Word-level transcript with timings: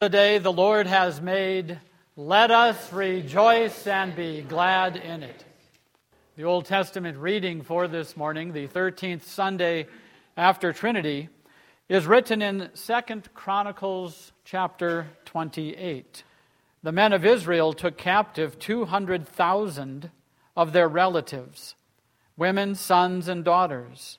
The 0.00 0.08
day 0.08 0.38
the 0.38 0.50
Lord 0.50 0.86
has 0.86 1.20
made, 1.20 1.78
let 2.16 2.50
us 2.50 2.90
rejoice 2.90 3.86
and 3.86 4.16
be 4.16 4.40
glad 4.40 4.96
in 4.96 5.22
it. 5.22 5.44
The 6.38 6.44
Old 6.44 6.64
Testament 6.64 7.18
reading 7.18 7.60
for 7.60 7.86
this 7.86 8.16
morning, 8.16 8.54
the 8.54 8.66
13th 8.66 9.24
Sunday 9.24 9.88
after 10.38 10.72
Trinity, 10.72 11.28
is 11.90 12.06
written 12.06 12.40
in 12.40 12.70
2nd 12.74 13.24
Chronicles 13.34 14.32
chapter 14.42 15.06
28. 15.26 16.24
The 16.82 16.92
men 16.92 17.12
of 17.12 17.26
Israel 17.26 17.74
took 17.74 17.98
captive 17.98 18.58
200,000 18.58 20.10
of 20.56 20.72
their 20.72 20.88
relatives, 20.88 21.74
women, 22.38 22.74
sons, 22.74 23.28
and 23.28 23.44
daughters. 23.44 24.18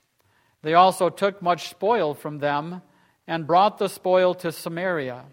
They 0.61 0.75
also 0.75 1.09
took 1.09 1.41
much 1.41 1.69
spoil 1.69 2.13
from 2.13 2.37
them 2.37 2.83
and 3.25 3.47
brought 3.47 3.79
the 3.79 3.89
spoil 3.89 4.35
to 4.35 4.51
Samaria. 4.51 5.25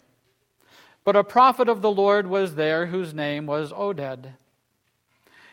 But 1.08 1.16
a 1.16 1.24
prophet 1.24 1.70
of 1.70 1.80
the 1.80 1.90
Lord 1.90 2.26
was 2.26 2.54
there 2.54 2.84
whose 2.84 3.14
name 3.14 3.46
was 3.46 3.72
Oded. 3.72 4.34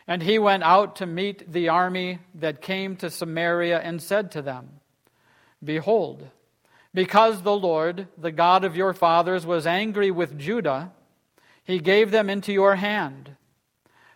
And 0.06 0.22
he 0.22 0.38
went 0.38 0.62
out 0.62 0.96
to 0.96 1.06
meet 1.06 1.50
the 1.50 1.70
army 1.70 2.18
that 2.34 2.60
came 2.60 2.94
to 2.96 3.08
Samaria 3.08 3.80
and 3.80 4.02
said 4.02 4.30
to 4.32 4.42
them, 4.42 4.80
Behold, 5.64 6.28
because 6.92 7.40
the 7.40 7.56
Lord, 7.56 8.06
the 8.18 8.32
God 8.32 8.64
of 8.64 8.76
your 8.76 8.92
fathers, 8.92 9.46
was 9.46 9.66
angry 9.66 10.10
with 10.10 10.38
Judah, 10.38 10.92
he 11.64 11.78
gave 11.78 12.10
them 12.10 12.28
into 12.28 12.52
your 12.52 12.74
hand. 12.74 13.34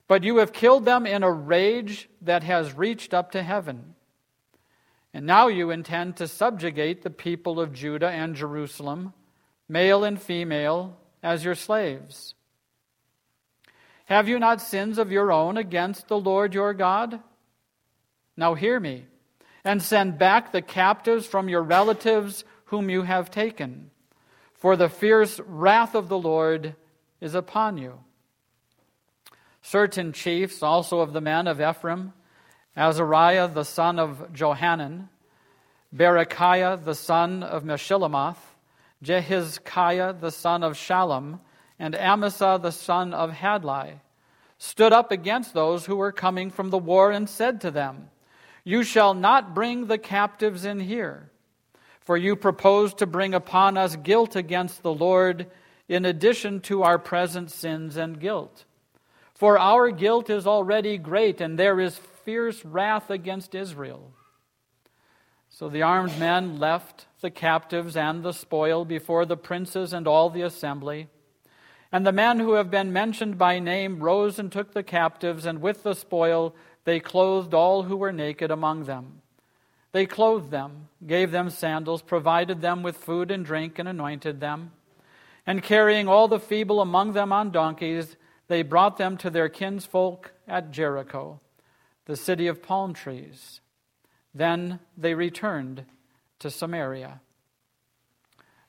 But 0.09 0.25
you 0.25 0.37
have 0.37 0.53
killed 0.53 0.85
them 0.85 1.07
in 1.07 1.23
a 1.23 1.33
rage 1.33 2.11
that 2.21 2.43
has 2.43 2.75
reached 2.75 3.15
up 3.15 3.33
to 3.33 3.43
heaven. 3.43 3.95
And 5.15 5.25
now 5.25 5.49
you 5.49 5.71
intend 5.71 6.17
to 6.17 6.29
subjugate 6.29 7.01
the 7.01 7.09
people 7.09 7.59
of 7.59 7.73
Judah 7.73 8.11
and 8.11 8.37
Jerusalem, 8.37 9.15
male 9.71 10.05
and 10.05 10.21
female 10.21 10.99
as 11.23 11.45
your 11.45 11.55
slaves. 11.55 12.35
Have 14.07 14.29
you 14.29 14.39
not 14.39 14.61
sins 14.61 14.99
of 14.99 15.13
your 15.13 15.31
own 15.31 15.57
against 15.57 16.09
the 16.09 16.19
Lord 16.19 16.53
your 16.55 16.75
God? 16.75 17.21
Now 18.37 18.55
hear 18.55 18.81
me, 18.81 19.05
and 19.65 19.83
send 19.83 20.19
back 20.19 20.51
the 20.51 20.63
captives 20.63 21.27
from 21.27 21.49
your 21.49 21.63
relatives 21.63 22.45
whom 22.67 22.91
you 22.91 23.03
have 23.03 23.31
taken, 23.31 23.91
for 24.55 24.77
the 24.77 24.89
fierce 24.89 25.41
wrath 25.47 25.95
of 25.95 26.09
the 26.09 26.19
Lord 26.19 26.75
is 27.21 27.35
upon 27.35 27.77
you. 27.77 28.01
Certain 29.63 30.13
chiefs 30.13 30.63
also 30.63 31.01
of 31.01 31.13
the 31.13 31.21
men 31.21 31.47
of 31.47 31.61
Ephraim, 31.61 32.13
Azariah 32.77 33.49
the 33.49 33.65
son 33.65 33.99
of 33.99 34.33
Johanan, 34.33 35.09
Berechiah 35.95 36.83
the 36.83 36.95
son 36.95 37.43
of 37.43 37.65
Meshillemoth, 37.65 38.39
Jehizkiah 39.05 40.21
the 40.21 40.31
son 40.31 40.63
of 40.63 40.75
Shallum, 40.75 41.41
and 41.79 41.95
Amasa 41.95 42.59
the 42.61 42.73
son 42.73 43.15
of 43.15 43.33
Hadlai, 43.33 44.01
stood 44.59 44.93
up 44.93 45.11
against 45.11 45.55
those 45.55 45.87
who 45.87 45.97
were 45.97 46.13
coming 46.13 46.51
from 46.51 46.71
the 46.71 46.79
war 46.79 47.11
and 47.11 47.29
said 47.29 47.61
to 47.63 47.71
them, 47.71 48.11
You 48.63 48.83
shall 48.83 49.15
not 49.15 49.55
bring 49.55 49.87
the 49.87 49.97
captives 49.97 50.65
in 50.65 50.81
here, 50.81 51.31
for 52.01 52.17
you 52.17 52.37
propose 52.37 52.93
to 52.95 53.07
bring 53.07 53.33
upon 53.33 53.79
us 53.79 53.97
guilt 53.97 54.37
against 54.37 54.83
the 54.83 54.93
Lord 54.93 55.51
in 55.89 56.05
addition 56.05 56.61
to 56.61 56.83
our 56.83 56.99
present 56.99 57.51
sins 57.51 57.97
and 57.97 58.21
guilt. 58.21 58.65
For 59.35 59.59
our 59.59 59.91
guilt 59.91 60.29
is 60.29 60.47
already 60.47 60.99
great, 60.99 61.41
and 61.41 61.59
there 61.59 61.81
is 61.81 61.97
fierce 62.25 62.63
wrath 62.63 63.09
against 63.09 63.55
Israel. 63.55 64.13
So 65.53 65.69
the 65.69 65.83
armed 65.83 66.19
men 66.19 66.59
left 66.59 67.07
the 67.21 67.31
captives 67.31 67.97
and 67.97 68.23
the 68.23 68.33
spoil 68.33 68.85
before 68.85 69.27
the 69.27 69.37
princes 69.37 69.93
and 69.93 70.07
all 70.07 70.31
the 70.31 70.43
assembly. 70.43 71.09
And 71.93 72.07
the 72.07 72.13
men 72.13 72.39
who 72.39 72.53
have 72.53 72.71
been 72.71 72.93
mentioned 72.93 73.37
by 73.37 73.59
name 73.59 74.03
rose 74.03 74.39
and 74.39 74.51
took 74.51 74.73
the 74.73 74.85
captives, 74.85 75.45
and 75.45 75.61
with 75.61 75.83
the 75.83 75.95
spoil 75.95 76.55
they 76.85 77.01
clothed 77.01 77.53
all 77.53 77.83
who 77.83 77.97
were 77.97 78.13
naked 78.13 78.51
among 78.51 78.85
them. 78.85 79.23
They 79.93 80.07
clothed 80.07 80.53
them, 80.53 80.89
gave 81.05 81.33
them 81.33 81.51
sandals, 81.51 82.01
provided 82.01 82.61
them 82.61 82.85
with 82.85 82.97
food 82.97 83.33
and 83.33 83.45
drink, 83.45 83.79
and 83.79 83.89
anointed 83.89 84.41
them. 84.41 84.71
And 85.45 85.65
carrying 85.65 86.07
all 86.07 86.29
the 86.29 86.39
feeble 86.39 86.81
among 86.81 87.13
them 87.13 87.33
on 87.33 87.51
donkeys, 87.51 88.17
they 88.47 88.63
brought 88.63 88.99
them 88.99 89.17
to 89.19 89.31
their 89.31 89.49
kinsfolk 89.49 90.33
at 90.47 90.71
Jericho, 90.71 91.41
the 92.05 92.17
city 92.17 92.47
of 92.47 92.63
palm 92.63 92.95
trees. 92.95 93.61
Then 94.35 94.81
they 94.97 95.15
returned 95.15 95.85
to 96.39 96.51
Samaria. 96.51 97.21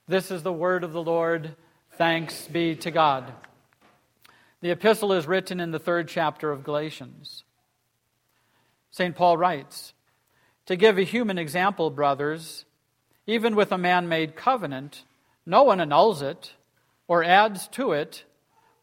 This 0.08 0.32
is 0.32 0.44
the 0.44 0.54
word 0.54 0.84
of 0.84 0.94
the 0.94 1.04
Lord. 1.04 1.56
Thanks 1.94 2.48
be 2.48 2.76
to 2.78 2.92
God. 2.92 3.32
The 4.62 4.72
epistle 4.72 5.14
is 5.14 5.28
written 5.28 5.60
in 5.60 5.72
the 5.72 5.80
third 5.80 6.08
chapter 6.08 6.52
of 6.52 6.64
Galatians. 6.64 7.44
St. 8.92 9.16
Paul 9.16 9.38
writes 9.38 9.94
To 10.66 10.76
give 10.76 10.98
a 10.98 11.04
human 11.04 11.38
example, 11.38 11.90
brothers, 11.90 12.66
even 13.26 13.56
with 13.56 13.72
a 13.72 13.78
man 13.78 14.10
made 14.10 14.36
covenant, 14.36 15.06
no 15.46 15.64
one 15.64 15.80
annuls 15.80 16.22
it 16.22 16.54
or 17.08 17.24
adds 17.24 17.68
to 17.70 17.92
it 17.92 18.26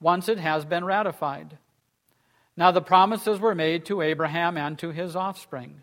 once 0.01 0.29
it 0.29 0.39
has 0.39 0.65
been 0.65 0.85
ratified. 0.85 1.59
Now 2.57 2.71
the 2.71 2.81
promises 2.81 3.39
were 3.39 3.55
made 3.55 3.85
to 3.87 4.03
Abraham 4.03 4.57
and 4.57 4.79
to 4.79 4.91
his 4.91 5.15
offspring. 5.15 5.83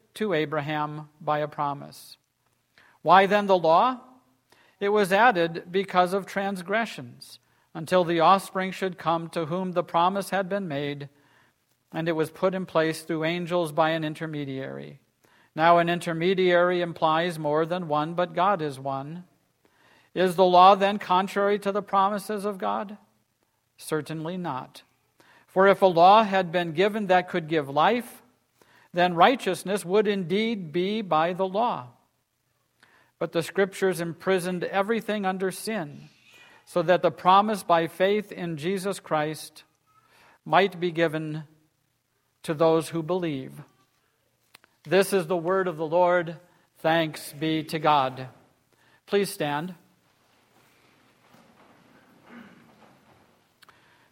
to 0.15 0.33
Abraham 0.33 1.09
by 1.19 1.39
a 1.39 1.47
promise. 1.47 2.17
Why 3.01 3.25
then 3.25 3.47
the 3.47 3.57
law? 3.57 4.01
It 4.79 4.89
was 4.89 5.13
added 5.13 5.65
because 5.71 6.13
of 6.13 6.25
transgressions, 6.25 7.39
until 7.73 8.03
the 8.03 8.19
offspring 8.19 8.71
should 8.71 8.97
come 8.97 9.29
to 9.29 9.45
whom 9.45 9.71
the 9.71 9.83
promise 9.83 10.31
had 10.31 10.49
been 10.49 10.67
made, 10.67 11.09
and 11.91 12.07
it 12.07 12.13
was 12.13 12.31
put 12.31 12.55
in 12.55 12.65
place 12.65 13.01
through 13.01 13.23
angels 13.23 13.71
by 13.71 13.91
an 13.91 14.03
intermediary. 14.03 14.99
Now, 15.55 15.77
an 15.77 15.89
intermediary 15.89 16.81
implies 16.81 17.37
more 17.37 17.65
than 17.65 17.87
one, 17.87 18.13
but 18.13 18.33
God 18.33 18.61
is 18.61 18.79
one. 18.79 19.25
Is 20.13 20.35
the 20.35 20.45
law 20.45 20.75
then 20.75 20.97
contrary 20.97 21.59
to 21.59 21.71
the 21.71 21.81
promises 21.81 22.45
of 22.45 22.57
God? 22.57 22.97
Certainly 23.77 24.37
not. 24.37 24.83
For 25.47 25.67
if 25.67 25.81
a 25.81 25.87
law 25.87 26.23
had 26.23 26.51
been 26.51 26.71
given 26.71 27.07
that 27.07 27.29
could 27.29 27.47
give 27.47 27.69
life, 27.69 28.20
then 28.93 29.13
righteousness 29.13 29.85
would 29.85 30.07
indeed 30.07 30.71
be 30.71 31.01
by 31.01 31.33
the 31.33 31.47
law. 31.47 31.87
But 33.19 33.31
the 33.31 33.43
Scriptures 33.43 34.01
imprisoned 34.01 34.63
everything 34.63 35.25
under 35.25 35.51
sin, 35.51 36.09
so 36.65 36.81
that 36.81 37.01
the 37.01 37.11
promise 37.11 37.63
by 37.63 37.87
faith 37.87 38.31
in 38.31 38.57
Jesus 38.57 38.99
Christ 38.99 39.63
might 40.45 40.79
be 40.79 40.91
given 40.91 41.43
to 42.43 42.53
those 42.53 42.89
who 42.89 43.03
believe. 43.03 43.61
This 44.83 45.13
is 45.13 45.27
the 45.27 45.37
word 45.37 45.67
of 45.67 45.77
the 45.77 45.85
Lord. 45.85 46.37
Thanks 46.79 47.33
be 47.33 47.63
to 47.65 47.77
God. 47.77 48.27
Please 49.05 49.29
stand. 49.29 49.75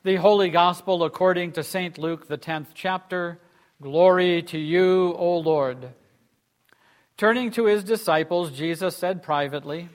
The 0.03 0.17
Holy 0.17 0.49
Gospel 0.49 1.03
according 1.03 1.53
to 1.53 1.63
St. 1.63 1.97
Luke, 1.97 2.27
the 2.27 2.37
10th 2.37 2.67
chapter. 2.75 3.39
Glory 3.81 4.41
to 4.43 4.59
you, 4.59 5.15
O 5.17 5.37
Lord. 5.37 5.93
Turning 7.15 7.49
to 7.51 7.65
his 7.65 7.81
disciples, 7.81 8.51
Jesus 8.51 8.97
said 8.97 9.23
privately, 9.23 9.87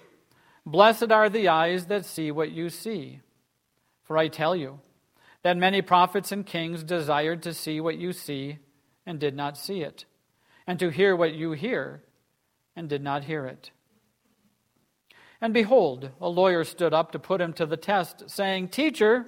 Blessed 0.65 1.13
are 1.13 1.29
the 1.29 1.49
eyes 1.49 1.85
that 1.87 2.07
see 2.07 2.31
what 2.31 2.51
you 2.51 2.71
see. 2.71 3.21
For 4.03 4.17
I 4.17 4.29
tell 4.29 4.57
you 4.57 4.81
that 5.43 5.59
many 5.59 5.83
prophets 5.83 6.33
and 6.33 6.47
kings 6.47 6.83
desired 6.83 7.43
to 7.43 7.53
see 7.53 7.79
what 7.79 7.99
you 7.99 8.15
see 8.15 8.59
and 9.05 9.21
did 9.21 9.37
not 9.37 9.59
see 9.59 9.83
it, 9.83 10.07
and 10.67 10.79
to 10.79 10.89
hear 10.89 11.15
what 11.15 11.35
you 11.35 11.53
hear 11.53 12.03
and 12.75 12.89
did 12.89 13.03
not 13.03 13.25
hear 13.25 13.45
it. 13.45 13.71
And 15.43 15.53
behold, 15.53 16.09
a 16.23 16.29
lawyer 16.31 16.65
stood 16.65 16.95
up 16.95 17.13
to 17.13 17.19
put 17.19 17.43
him 17.43 17.53
to 17.53 17.67
the 17.67 17.77
test, 17.77 18.31
saying, 18.31 18.69
Teacher, 18.69 19.27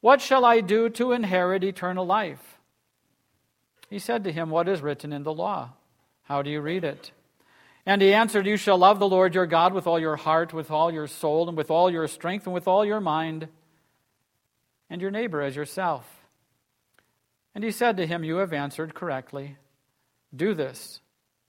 what 0.00 0.20
shall 0.20 0.44
I 0.44 0.60
do 0.60 0.88
to 0.90 1.10
inherit 1.10 1.64
eternal 1.64 2.06
life? 2.06 2.53
He 3.94 4.00
said 4.00 4.24
to 4.24 4.32
him, 4.32 4.50
What 4.50 4.68
is 4.68 4.82
written 4.82 5.12
in 5.12 5.22
the 5.22 5.32
law? 5.32 5.70
How 6.24 6.42
do 6.42 6.50
you 6.50 6.60
read 6.60 6.82
it? 6.82 7.12
And 7.86 8.02
he 8.02 8.12
answered, 8.12 8.44
You 8.44 8.56
shall 8.56 8.76
love 8.76 8.98
the 8.98 9.08
Lord 9.08 9.36
your 9.36 9.46
God 9.46 9.72
with 9.72 9.86
all 9.86 10.00
your 10.00 10.16
heart, 10.16 10.52
with 10.52 10.68
all 10.68 10.92
your 10.92 11.06
soul, 11.06 11.48
and 11.48 11.56
with 11.56 11.70
all 11.70 11.88
your 11.88 12.08
strength, 12.08 12.44
and 12.44 12.52
with 12.52 12.66
all 12.66 12.84
your 12.84 12.98
mind, 12.98 13.46
and 14.90 15.00
your 15.00 15.12
neighbor 15.12 15.40
as 15.40 15.54
yourself. 15.54 16.04
And 17.54 17.62
he 17.62 17.70
said 17.70 17.96
to 17.98 18.06
him, 18.08 18.24
You 18.24 18.38
have 18.38 18.52
answered 18.52 18.96
correctly. 18.96 19.58
Do 20.34 20.54
this, 20.54 21.00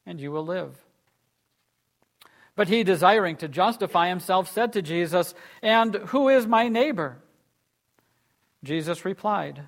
and 0.05 0.21
you 0.21 0.31
will 0.31 0.45
live. 0.45 0.77
But 2.55 2.67
he, 2.67 2.83
desiring 2.83 3.37
to 3.37 3.47
justify 3.47 4.09
himself, 4.09 4.51
said 4.51 4.71
to 4.73 4.83
Jesus, 4.83 5.33
And 5.63 5.95
who 5.95 6.29
is 6.29 6.45
my 6.45 6.67
neighbor? 6.67 7.17
Jesus 8.63 9.03
replied, 9.03 9.67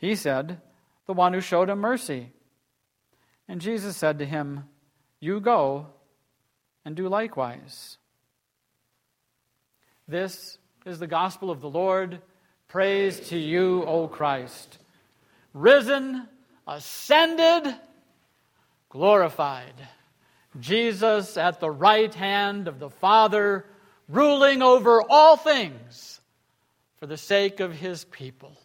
He 0.00 0.16
said, 0.16 0.60
The 1.06 1.12
one 1.12 1.34
who 1.34 1.40
showed 1.40 1.68
him 1.68 1.78
mercy. 1.78 2.32
And 3.46 3.60
Jesus 3.60 3.96
said 3.96 4.18
to 4.18 4.26
him, 4.26 4.64
You 5.20 5.40
go 5.40 5.88
and 6.84 6.96
do 6.96 7.06
likewise. 7.08 7.98
This 10.08 10.58
is 10.86 10.98
the 10.98 11.06
gospel 11.06 11.50
of 11.50 11.60
the 11.60 11.68
Lord. 11.68 12.20
Praise 12.68 13.28
to 13.28 13.38
you, 13.38 13.84
O 13.84 14.08
Christ. 14.08 14.78
Risen, 15.52 16.26
ascended, 16.66 17.74
glorified. 18.88 19.74
Jesus 20.58 21.36
at 21.36 21.60
the 21.60 21.70
right 21.70 22.12
hand 22.14 22.66
of 22.68 22.78
the 22.78 22.90
Father, 22.90 23.66
ruling 24.08 24.62
over 24.62 25.02
all 25.08 25.36
things 25.36 26.20
for 26.98 27.06
the 27.06 27.18
sake 27.18 27.60
of 27.60 27.72
his 27.72 28.04
people. 28.04 28.56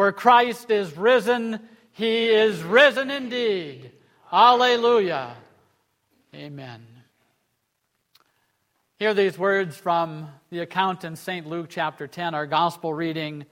For 0.00 0.12
Christ 0.12 0.70
is 0.70 0.96
risen 0.96 1.60
he 1.92 2.28
is 2.28 2.62
risen 2.62 3.10
indeed. 3.10 3.92
Alleluia. 4.32 5.36
Amen. 6.34 6.86
Hear 8.98 9.12
these 9.12 9.36
words 9.36 9.76
from 9.76 10.30
the 10.48 10.60
account 10.60 11.04
in 11.04 11.16
St. 11.16 11.46
Luke 11.46 11.66
chapter 11.68 12.06
10, 12.06 12.34
our 12.34 12.46
gospel 12.46 12.94
reading. 12.94 13.44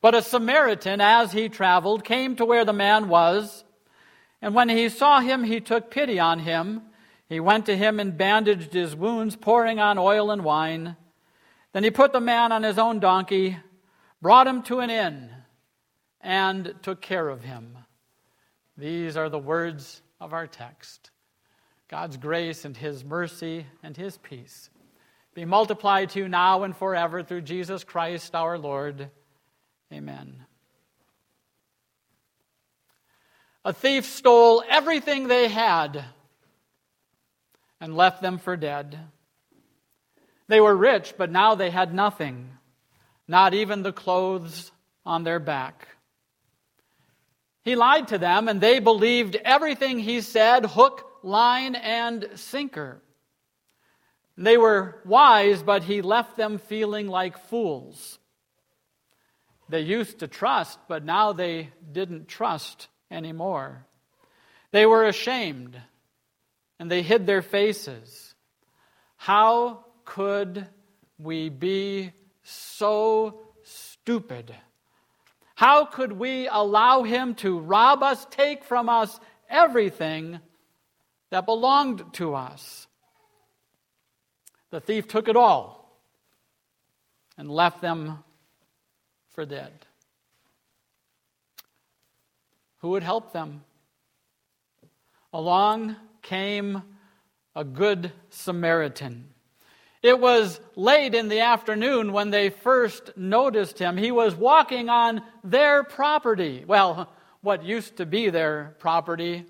But 0.00 0.14
a 0.14 0.22
Samaritan, 0.22 1.00
as 1.00 1.32
he 1.32 1.48
traveled, 1.48 2.04
came 2.04 2.36
to 2.36 2.44
where 2.44 2.64
the 2.64 2.72
man 2.72 3.08
was. 3.08 3.64
And 4.40 4.54
when 4.54 4.68
he 4.68 4.88
saw 4.88 5.18
him, 5.18 5.42
he 5.42 5.58
took 5.58 5.90
pity 5.90 6.20
on 6.20 6.38
him. 6.38 6.82
He 7.28 7.40
went 7.40 7.66
to 7.66 7.76
him 7.76 7.98
and 7.98 8.16
bandaged 8.16 8.72
his 8.72 8.94
wounds, 8.94 9.34
pouring 9.34 9.80
on 9.80 9.98
oil 9.98 10.30
and 10.30 10.44
wine. 10.44 10.94
Then 11.72 11.82
he 11.82 11.90
put 11.90 12.12
the 12.12 12.20
man 12.20 12.52
on 12.52 12.62
his 12.62 12.78
own 12.78 13.00
donkey, 13.00 13.58
brought 14.22 14.46
him 14.46 14.62
to 14.62 14.78
an 14.78 14.90
inn, 14.90 15.30
and 16.26 16.74
took 16.82 17.00
care 17.00 17.28
of 17.28 17.44
him. 17.44 17.78
These 18.76 19.16
are 19.16 19.28
the 19.28 19.38
words 19.38 20.02
of 20.20 20.32
our 20.32 20.48
text. 20.48 21.12
God's 21.88 22.16
grace 22.16 22.64
and 22.64 22.76
His 22.76 23.04
mercy 23.04 23.64
and 23.84 23.96
His 23.96 24.18
peace 24.18 24.68
be 25.34 25.44
multiplied 25.44 26.10
to 26.10 26.18
you 26.18 26.28
now 26.28 26.64
and 26.64 26.76
forever 26.76 27.22
through 27.22 27.42
Jesus 27.42 27.84
Christ 27.84 28.34
our 28.34 28.58
Lord. 28.58 29.08
Amen. 29.92 30.44
A 33.64 33.72
thief 33.72 34.04
stole 34.04 34.64
everything 34.68 35.28
they 35.28 35.46
had 35.46 36.04
and 37.80 37.96
left 37.96 38.20
them 38.20 38.38
for 38.38 38.56
dead. 38.56 38.98
They 40.48 40.60
were 40.60 40.76
rich, 40.76 41.14
but 41.16 41.30
now 41.30 41.54
they 41.54 41.70
had 41.70 41.94
nothing, 41.94 42.48
not 43.28 43.54
even 43.54 43.82
the 43.82 43.92
clothes 43.92 44.72
on 45.04 45.22
their 45.22 45.38
back. 45.38 45.86
He 47.66 47.74
lied 47.74 48.06
to 48.08 48.18
them, 48.18 48.46
and 48.46 48.60
they 48.60 48.78
believed 48.78 49.34
everything 49.34 49.98
he 49.98 50.20
said, 50.20 50.64
hook, 50.66 51.18
line, 51.24 51.74
and 51.74 52.28
sinker. 52.36 53.02
They 54.38 54.56
were 54.56 55.02
wise, 55.04 55.64
but 55.64 55.82
he 55.82 56.00
left 56.00 56.36
them 56.36 56.58
feeling 56.58 57.08
like 57.08 57.48
fools. 57.48 58.20
They 59.68 59.80
used 59.80 60.20
to 60.20 60.28
trust, 60.28 60.78
but 60.86 61.04
now 61.04 61.32
they 61.32 61.70
didn't 61.90 62.28
trust 62.28 62.86
anymore. 63.10 63.84
They 64.70 64.86
were 64.86 65.04
ashamed, 65.04 65.76
and 66.78 66.88
they 66.88 67.02
hid 67.02 67.26
their 67.26 67.42
faces. 67.42 68.36
How 69.16 69.86
could 70.04 70.68
we 71.18 71.48
be 71.48 72.12
so 72.44 73.40
stupid? 73.64 74.54
How 75.56 75.86
could 75.86 76.12
we 76.12 76.48
allow 76.48 77.02
him 77.02 77.34
to 77.36 77.58
rob 77.58 78.02
us, 78.02 78.26
take 78.30 78.62
from 78.62 78.90
us 78.90 79.18
everything 79.48 80.38
that 81.30 81.46
belonged 81.46 82.04
to 82.12 82.34
us? 82.34 82.86
The 84.70 84.80
thief 84.80 85.08
took 85.08 85.28
it 85.28 85.36
all 85.36 85.98
and 87.38 87.50
left 87.50 87.80
them 87.80 88.22
for 89.30 89.46
dead. 89.46 89.72
Who 92.80 92.90
would 92.90 93.02
help 93.02 93.32
them? 93.32 93.64
Along 95.32 95.96
came 96.20 96.82
a 97.54 97.64
good 97.64 98.12
Samaritan. 98.28 99.32
It 100.02 100.20
was 100.20 100.60
late 100.74 101.14
in 101.14 101.28
the 101.28 101.40
afternoon 101.40 102.12
when 102.12 102.30
they 102.30 102.50
first 102.50 103.16
noticed 103.16 103.78
him. 103.78 103.96
He 103.96 104.10
was 104.10 104.34
walking 104.34 104.88
on 104.88 105.22
their 105.42 105.84
property. 105.84 106.64
Well, 106.66 107.10
what 107.40 107.64
used 107.64 107.96
to 107.96 108.06
be 108.06 108.30
their 108.30 108.76
property. 108.78 109.44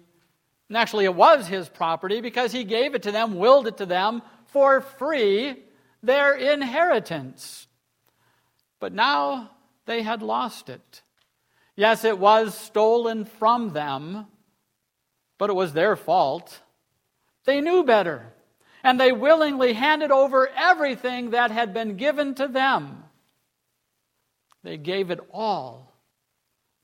And 0.68 0.76
actually, 0.76 1.04
it 1.04 1.14
was 1.14 1.46
his 1.46 1.68
property 1.68 2.20
because 2.20 2.52
he 2.52 2.64
gave 2.64 2.94
it 2.94 3.02
to 3.04 3.12
them, 3.12 3.36
willed 3.36 3.66
it 3.66 3.78
to 3.78 3.86
them 3.86 4.22
for 4.46 4.80
free, 4.80 5.56
their 6.02 6.34
inheritance. 6.34 7.66
But 8.78 8.92
now 8.92 9.50
they 9.86 10.02
had 10.02 10.22
lost 10.22 10.68
it. 10.68 11.02
Yes, 11.74 12.04
it 12.04 12.18
was 12.18 12.56
stolen 12.56 13.24
from 13.24 13.72
them, 13.72 14.26
but 15.38 15.50
it 15.50 15.54
was 15.54 15.72
their 15.72 15.96
fault. 15.96 16.60
They 17.44 17.60
knew 17.60 17.84
better 17.84 18.32
and 18.86 19.00
they 19.00 19.10
willingly 19.10 19.72
handed 19.72 20.12
over 20.12 20.48
everything 20.56 21.30
that 21.30 21.50
had 21.50 21.74
been 21.74 21.96
given 21.96 22.36
to 22.36 22.46
them. 22.46 23.02
They 24.62 24.76
gave 24.76 25.10
it 25.10 25.18
all 25.32 25.92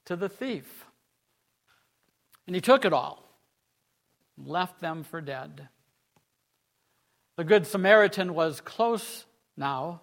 to 0.06 0.16
the 0.16 0.28
thief. 0.28 0.84
And 2.44 2.56
he 2.56 2.60
took 2.60 2.84
it 2.84 2.92
all, 2.92 3.22
and 4.36 4.48
left 4.48 4.80
them 4.80 5.04
for 5.04 5.20
dead. 5.20 5.68
The 7.36 7.44
Good 7.44 7.68
Samaritan 7.68 8.34
was 8.34 8.60
close 8.60 9.24
now. 9.56 10.00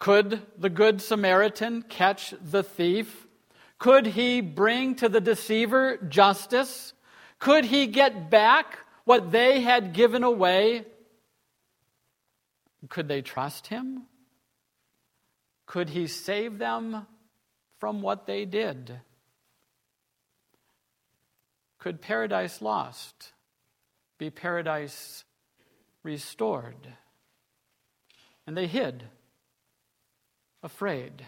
Could 0.00 0.42
the 0.58 0.70
Good 0.70 1.00
Samaritan 1.00 1.82
catch 1.82 2.34
the 2.42 2.64
thief? 2.64 3.28
Could 3.78 4.08
he 4.08 4.40
bring 4.40 4.96
to 4.96 5.08
the 5.08 5.20
deceiver 5.20 5.98
justice? 5.98 6.94
Could 7.38 7.66
he 7.66 7.86
get 7.86 8.28
back 8.28 8.78
what 9.10 9.32
they 9.32 9.60
had 9.60 9.92
given 9.92 10.22
away, 10.22 10.84
could 12.88 13.08
they 13.08 13.22
trust 13.22 13.66
him? 13.66 14.04
Could 15.66 15.88
he 15.88 16.06
save 16.06 16.58
them 16.58 17.08
from 17.80 18.02
what 18.02 18.28
they 18.28 18.44
did? 18.44 19.00
Could 21.80 22.00
Paradise 22.00 22.62
Lost 22.62 23.32
be 24.16 24.30
paradise 24.30 25.24
restored. 26.04 26.94
And 28.46 28.56
they 28.56 28.68
hid, 28.68 29.02
afraid. 30.62 31.26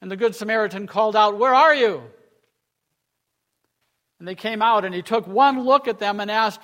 And 0.00 0.10
the 0.10 0.16
Good 0.16 0.34
Samaritan 0.34 0.86
called 0.86 1.14
out, 1.14 1.36
Where 1.36 1.54
are 1.54 1.74
you? 1.74 2.04
And 4.18 4.26
they 4.26 4.34
came 4.34 4.62
out, 4.62 4.84
and 4.84 4.94
he 4.94 5.02
took 5.02 5.26
one 5.26 5.64
look 5.64 5.88
at 5.88 5.98
them 5.98 6.20
and 6.20 6.30
asked, 6.30 6.60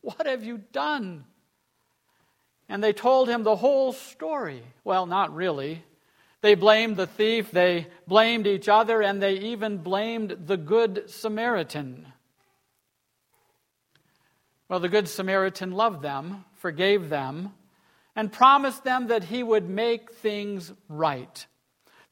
What 0.00 0.26
have 0.26 0.44
you 0.44 0.58
done? 0.72 1.24
And 2.68 2.82
they 2.82 2.92
told 2.92 3.28
him 3.28 3.42
the 3.42 3.56
whole 3.56 3.92
story. 3.92 4.62
Well, 4.84 5.06
not 5.06 5.34
really. 5.34 5.84
They 6.40 6.54
blamed 6.54 6.96
the 6.96 7.06
thief, 7.06 7.50
they 7.50 7.88
blamed 8.06 8.46
each 8.46 8.68
other, 8.68 9.02
and 9.02 9.20
they 9.20 9.34
even 9.38 9.78
blamed 9.78 10.36
the 10.46 10.56
Good 10.56 11.10
Samaritan. 11.10 12.06
Well, 14.68 14.78
the 14.78 14.88
Good 14.88 15.08
Samaritan 15.08 15.72
loved 15.72 16.02
them, 16.02 16.44
forgave 16.54 17.08
them, 17.08 17.54
and 18.14 18.32
promised 18.32 18.84
them 18.84 19.08
that 19.08 19.24
he 19.24 19.42
would 19.42 19.68
make 19.68 20.12
things 20.12 20.72
right. 20.88 21.46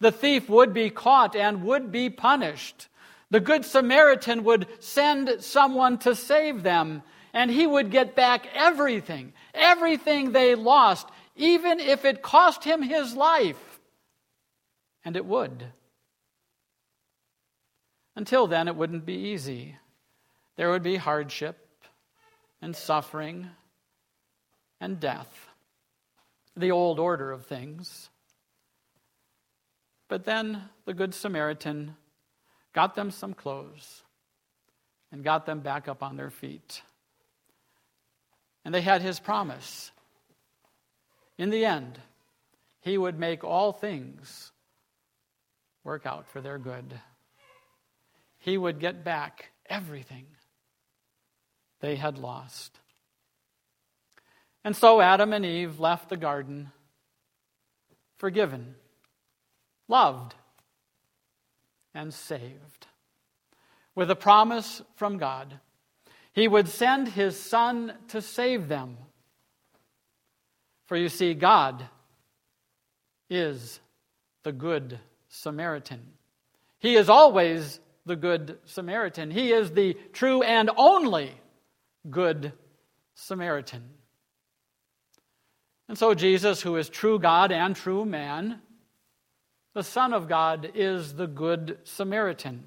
The 0.01 0.13
thief 0.13 0.49
would 0.49 0.73
be 0.73 0.91
caught 0.91 1.37
and 1.37 1.63
would 1.65 1.93
be 1.93 2.11
punished. 2.11 2.89
The 3.31 3.41
Good 3.41 3.65
Samaritan 3.65 4.45
would 4.45 4.69
send 4.79 5.43
someone 5.43 5.99
to 5.99 6.15
save 6.15 6.63
them, 6.63 7.03
and 7.33 7.51
he 7.51 7.67
would 7.67 7.91
get 7.91 8.15
back 8.15 8.47
everything, 8.55 9.33
everything 9.53 10.33
they 10.33 10.55
lost, 10.55 11.09
even 11.35 11.81
if 11.81 12.05
it 12.05 12.23
cost 12.23 12.65
him 12.65 12.83
his 12.83 13.15
life. 13.15 13.81
And 15.05 15.17
it 15.17 15.27
would. 15.27 15.67
Until 18.15 18.47
then, 18.47 18.69
it 18.69 18.77
wouldn't 18.77 19.05
be 19.05 19.15
easy. 19.15 19.77
There 20.57 20.71
would 20.71 20.83
be 20.83 20.97
hardship 20.97 21.59
and 22.63 22.75
suffering 22.75 23.51
and 24.81 24.99
death, 24.99 25.49
the 26.57 26.71
old 26.71 26.99
order 26.99 27.33
of 27.33 27.45
things. 27.45 28.09
But 30.09 30.25
then 30.25 30.63
the 30.85 30.95
Good 30.95 31.15
Samaritan 31.15 31.97
got 32.77 32.95
them 32.95 33.11
some 33.11 33.33
clothes 33.33 34.03
and 35.11 35.25
got 35.25 35.47
them 35.47 35.61
back 35.61 35.89
up 35.89 36.03
on 36.03 36.19
their 36.19 36.29
feet. 36.29 36.83
And 38.67 38.75
they 38.75 38.83
had 38.83 39.01
his 39.01 39.19
promise. 39.19 39.91
In 41.39 41.49
the 41.49 41.65
end, 41.65 41.99
he 42.83 42.99
would 42.99 43.19
make 43.19 43.43
all 43.45 43.73
things 43.73 44.53
work 45.85 46.05
out 46.05 46.29
for 46.29 46.43
their 46.43 46.59
good. 46.59 47.01
He 48.41 48.59
would 48.59 48.79
get 48.79 49.03
back 49.03 49.53
everything 49.71 50.27
they 51.81 51.97
had 51.97 52.19
lost. 52.19 52.79
And 54.65 54.77
so 54.77 55.01
Adam 55.01 55.33
and 55.33 55.47
Eve 55.47 55.81
left 55.81 56.11
the 56.11 56.19
garden 56.19 56.73
forgiven, 58.19 58.75
loved, 59.89 60.35
and 61.97 62.13
saved. 62.13 62.87
With 63.95 64.11
a 64.11 64.17
promise 64.17 64.83
from 64.95 65.17
God, 65.17 65.59
He 66.33 66.47
would 66.47 66.69
send 66.69 67.09
His 67.09 67.39
Son 67.39 67.95
to 68.09 68.21
save 68.21 68.69
them. 68.69 68.99
For 70.85 70.97
you 70.97 71.09
see, 71.09 71.35
God 71.35 71.89
is 73.29 73.81
the 74.45 74.53
good 74.53 75.01
Samaritan. 75.29 76.01
He 76.79 76.95
is 76.95 77.09
always 77.09 77.81
the 78.05 78.17
Good 78.17 78.59
Samaritan. 78.65 79.31
He 79.31 79.53
is 79.53 79.73
the 79.73 79.95
true 80.13 80.43
and 80.43 80.71
only 80.77 81.33
Good 82.09 82.53
Samaritan. 83.15 83.83
And 85.89 85.99
so, 85.99 86.15
Jesus, 86.15 86.63
who 86.63 86.77
is 86.77 86.89
true 86.89 87.19
God 87.19 87.51
and 87.51 87.75
true 87.75 88.05
man, 88.05 88.61
the 89.77 89.85
Son 89.85 90.15
of 90.15 90.27
God, 90.27 90.71
is 90.75 91.17
the 91.17 91.27
Good 91.27 91.77
Samaritan. 91.85 92.67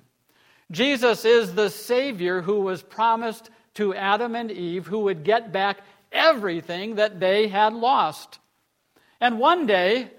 Jesus 0.70 1.26
is 1.26 1.56
the 1.56 1.72
Savior 1.72 2.44
who 2.44 2.62
was 2.62 2.84
promised 2.84 3.50
to 3.74 3.96
Adam 3.96 4.36
and 4.36 4.52
Eve, 4.52 4.86
who 4.86 5.00
would 5.00 5.24
get 5.24 5.52
back 5.52 5.80
everything 6.12 6.98
that 6.98 7.20
they 7.20 7.48
had 7.48 7.74
lost. 7.74 8.38
And 9.20 9.40
one 9.40 9.66
day, 9.66 10.12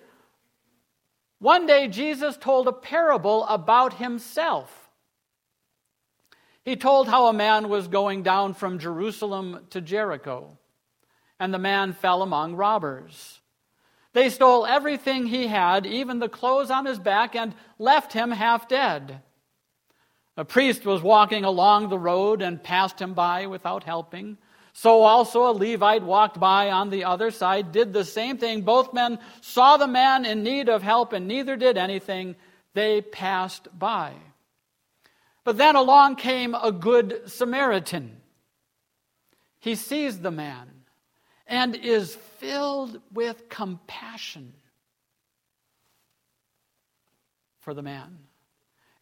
one 1.39 1.65
day, 1.65 1.87
Jesus 1.87 2.37
told 2.37 2.67
a 2.67 2.73
parable 2.73 3.47
about 3.47 3.95
himself. 3.95 4.91
He 6.65 6.75
told 6.75 7.07
how 7.07 7.27
a 7.29 7.33
man 7.33 7.69
was 7.69 7.87
going 7.87 8.25
down 8.25 8.55
from 8.55 8.81
Jerusalem 8.81 9.65
to 9.71 9.81
Jericho, 9.81 10.59
and 11.39 11.55
the 11.55 11.59
man 11.61 11.93
fell 11.93 12.21
among 12.21 12.57
robbers. 12.57 13.40
They 14.13 14.29
stole 14.29 14.67
everything 14.67 15.27
he 15.27 15.47
had, 15.47 15.87
even 15.87 16.19
the 16.19 16.29
clothes 16.29 16.71
on 16.71 16.87
his 16.87 16.99
back, 16.99 17.37
and 17.37 17.55
left 17.79 18.13
him 18.13 18.31
half 18.31 18.69
dead. 18.69 19.23
A 20.37 20.45
priest 20.45 20.85
was 20.85 21.03
walking 21.03 21.45
along 21.45 21.89
the 21.89 21.99
road 21.99 22.43
and 22.43 22.63
passed 22.63 23.01
him 23.01 23.15
by 23.15 23.47
without 23.47 23.85
helping. 23.85 24.39
So 24.73 25.03
also 25.03 25.49
a 25.49 25.53
Levite 25.53 26.03
walked 26.03 26.41
by 26.41 26.71
on 26.71 26.91
the 26.91 27.05
other 27.05 27.31
side, 27.31 27.73
did 27.73 27.93
the 27.93 28.05
same 28.05 28.39
thing. 28.39 28.63
Both 28.63 28.95
men 28.95 29.19
saw 29.41 29.77
the 29.77 29.87
man 29.87 30.25
in 30.25 30.43
need 30.43 30.69
of 30.69 30.83
help, 30.83 31.13
and 31.13 31.29
neither 31.29 31.57
did 31.57 31.77
anything. 31.77 32.37
They 32.75 33.03
passed 33.03 33.69
by. 33.77 34.15
But 35.45 35.59
then 35.59 35.77
along 35.77 36.17
came 36.17 36.55
a 36.55 36.73
good 36.73 37.31
Samaritan. 37.31 38.21
He 39.59 39.75
sees 39.75 40.21
the 40.21 40.31
man 40.31 40.80
and 41.51 41.75
is 41.77 42.15
filled 42.39 43.01
with 43.13 43.49
compassion 43.51 44.55
for 47.59 47.75
the 47.75 47.83
man. 47.83 48.19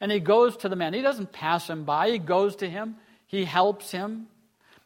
And 0.00 0.10
he 0.10 0.18
goes 0.18 0.56
to 0.58 0.68
the 0.68 0.74
man. 0.74 0.94
He 0.94 1.02
doesn't 1.02 1.30
pass 1.32 1.68
him 1.68 1.84
by, 1.84 2.10
he 2.10 2.18
goes 2.18 2.56
to 2.56 2.68
him, 2.68 2.96
he 3.26 3.44
helps 3.44 3.92
him. 3.92 4.26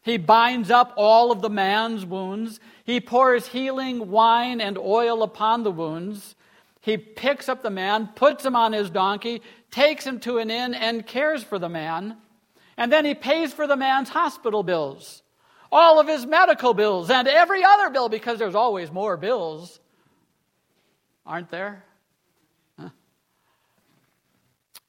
He 0.03 0.17
binds 0.17 0.69
up 0.69 0.93
all 0.97 1.31
of 1.31 1.41
the 1.41 1.49
man's 1.49 2.05
wounds. 2.05 2.59
He 2.83 2.99
pours 2.99 3.47
healing 3.47 4.11
wine 4.11 4.59
and 4.59 4.77
oil 4.77 5.23
upon 5.23 5.63
the 5.63 5.71
wounds. 5.71 6.35
He 6.81 6.97
picks 6.97 7.47
up 7.47 7.63
the 7.63 7.69
man, 7.69 8.09
puts 8.13 8.45
him 8.45 8.53
on 8.53 8.73
his 8.73 8.89
donkey, 8.89 9.41
takes 9.71 10.05
him 10.05 10.19
to 10.19 10.39
an 10.39 10.51
inn, 10.51 10.73
and 10.73 11.07
cares 11.07 11.41
for 11.41 11.57
the 11.57 11.69
man. 11.69 12.17
And 12.75 12.91
then 12.91 13.05
he 13.05 13.15
pays 13.15 13.53
for 13.53 13.65
the 13.65 13.77
man's 13.77 14.09
hospital 14.09 14.61
bills, 14.61 15.22
all 15.73 15.99
of 15.99 16.07
his 16.07 16.25
medical 16.25 16.73
bills, 16.73 17.09
and 17.09 17.27
every 17.27 17.63
other 17.63 17.89
bill, 17.89 18.07
because 18.07 18.39
there's 18.39 18.55
always 18.55 18.91
more 18.91 19.17
bills, 19.17 19.79
aren't 21.25 21.49
there? 21.49 21.83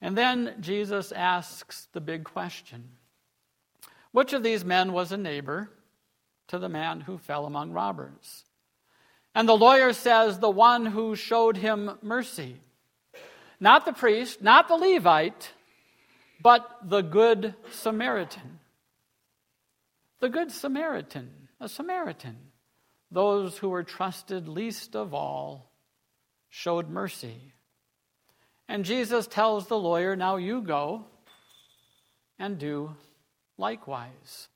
And 0.01 0.19
then 0.19 0.57
Jesus 0.61 1.13
asks 1.13 1.89
the 1.93 2.01
big 2.01 2.25
question 2.25 2.91
which 4.13 4.33
of 4.33 4.45
these 4.45 4.65
men 4.65 4.93
was 4.93 5.11
a 5.11 5.17
neighbor 5.17 5.71
to 6.47 6.59
the 6.59 6.69
man 6.69 7.01
who 7.01 7.19
fell 7.19 7.47
among 7.47 7.73
robbers? 7.73 8.45
And 9.35 9.49
the 9.49 9.57
lawyer 9.57 9.93
says, 9.93 10.39
The 10.39 10.51
one 10.51 10.87
who 10.87 11.17
showed 11.17 11.57
him 11.57 11.99
mercy. 12.01 12.59
Not 13.59 13.85
the 13.85 13.93
priest, 13.93 14.41
not 14.41 14.69
the 14.69 14.77
Levite, 14.77 15.51
but 16.41 16.69
the 16.85 17.01
Good 17.01 17.55
Samaritan. 17.73 18.54
The 20.21 20.29
Good 20.29 20.51
Samaritan, 20.51 21.49
a 21.61 21.69
Samaritan. 21.69 22.37
Those 23.11 23.59
who 23.59 23.69
were 23.69 23.83
trusted 23.83 24.49
least 24.49 24.97
of 24.97 25.15
all 25.15 25.71
showed 26.49 26.89
mercy. 26.89 27.53
And 28.69 28.85
Jesus 28.85 29.27
tells 29.27 29.67
the 29.67 29.79
lawyer, 29.79 30.17
Now 30.17 30.37
you 30.37 30.63
go 30.63 31.05
and 32.39 32.59
do 32.59 32.97
likewise. 33.59 34.49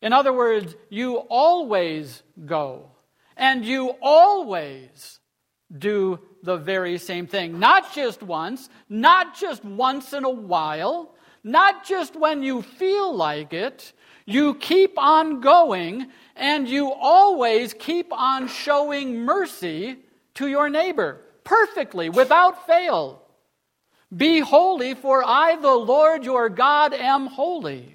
In 0.00 0.12
other 0.12 0.32
words, 0.32 0.74
you 0.88 1.16
always 1.16 2.22
go 2.44 2.90
and 3.36 3.64
you 3.64 3.94
always 4.00 5.20
do 5.76 6.20
the 6.42 6.56
very 6.56 6.98
same 6.98 7.26
thing. 7.26 7.58
Not 7.58 7.92
just 7.92 8.22
once, 8.22 8.68
not 8.88 9.36
just 9.36 9.64
once 9.64 10.12
in 10.12 10.24
a 10.24 10.30
while, 10.30 11.14
not 11.42 11.84
just 11.84 12.16
when 12.16 12.42
you 12.42 12.62
feel 12.62 13.14
like 13.14 13.52
it. 13.52 13.92
You 14.26 14.54
keep 14.54 14.98
on 14.98 15.40
going 15.40 16.08
and 16.34 16.68
you 16.68 16.92
always 16.92 17.72
keep 17.72 18.12
on 18.12 18.48
showing 18.48 19.20
mercy 19.20 19.96
to 20.34 20.46
your 20.48 20.68
neighbor 20.68 21.22
perfectly, 21.44 22.10
without 22.10 22.66
fail. 22.66 23.22
Be 24.14 24.40
holy, 24.40 24.94
for 24.94 25.22
I, 25.24 25.56
the 25.56 25.74
Lord 25.74 26.24
your 26.24 26.48
God, 26.48 26.92
am 26.92 27.26
holy. 27.26 27.94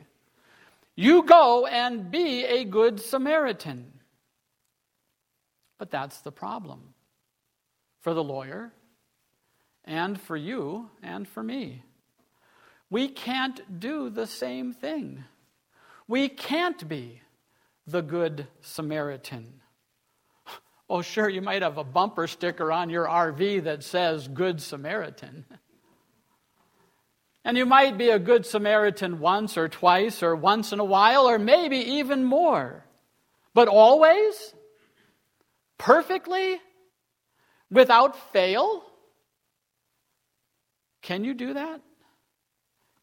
You 0.95 1.23
go 1.23 1.67
and 1.67 2.09
be 2.09 2.45
a 2.45 2.63
good 2.63 3.01
Samaritan. 3.01 3.91
But 5.77 5.91
that's 5.91 6.21
the 6.21 6.31
problem 6.31 6.93
for 7.99 8.13
the 8.13 8.23
lawyer, 8.23 8.71
and 9.83 10.19
for 10.19 10.37
you, 10.37 10.89
and 11.03 11.27
for 11.27 11.43
me. 11.43 11.83
we 12.91 13.07
can't 13.07 13.79
do 13.79 14.09
the 14.09 14.27
same 14.27 14.73
thing. 14.73 15.23
We 16.11 16.27
can't 16.27 16.89
be 16.89 17.21
the 17.87 18.01
Good 18.01 18.45
Samaritan. 18.59 19.61
Oh, 20.89 21.01
sure, 21.01 21.29
you 21.29 21.41
might 21.41 21.61
have 21.61 21.77
a 21.77 21.85
bumper 21.85 22.27
sticker 22.27 22.69
on 22.69 22.89
your 22.89 23.07
RV 23.07 23.63
that 23.63 23.81
says 23.81 24.27
Good 24.27 24.61
Samaritan. 24.61 25.45
And 27.45 27.57
you 27.57 27.65
might 27.65 27.97
be 27.97 28.09
a 28.09 28.19
Good 28.19 28.45
Samaritan 28.45 29.19
once 29.21 29.57
or 29.57 29.69
twice 29.69 30.21
or 30.21 30.35
once 30.35 30.73
in 30.73 30.81
a 30.81 30.83
while 30.83 31.29
or 31.29 31.39
maybe 31.39 31.77
even 31.77 32.25
more. 32.25 32.83
But 33.53 33.69
always? 33.69 34.53
Perfectly? 35.77 36.59
Without 37.69 38.33
fail? 38.33 38.83
Can 41.01 41.23
you 41.23 41.33
do 41.33 41.53
that? 41.53 41.79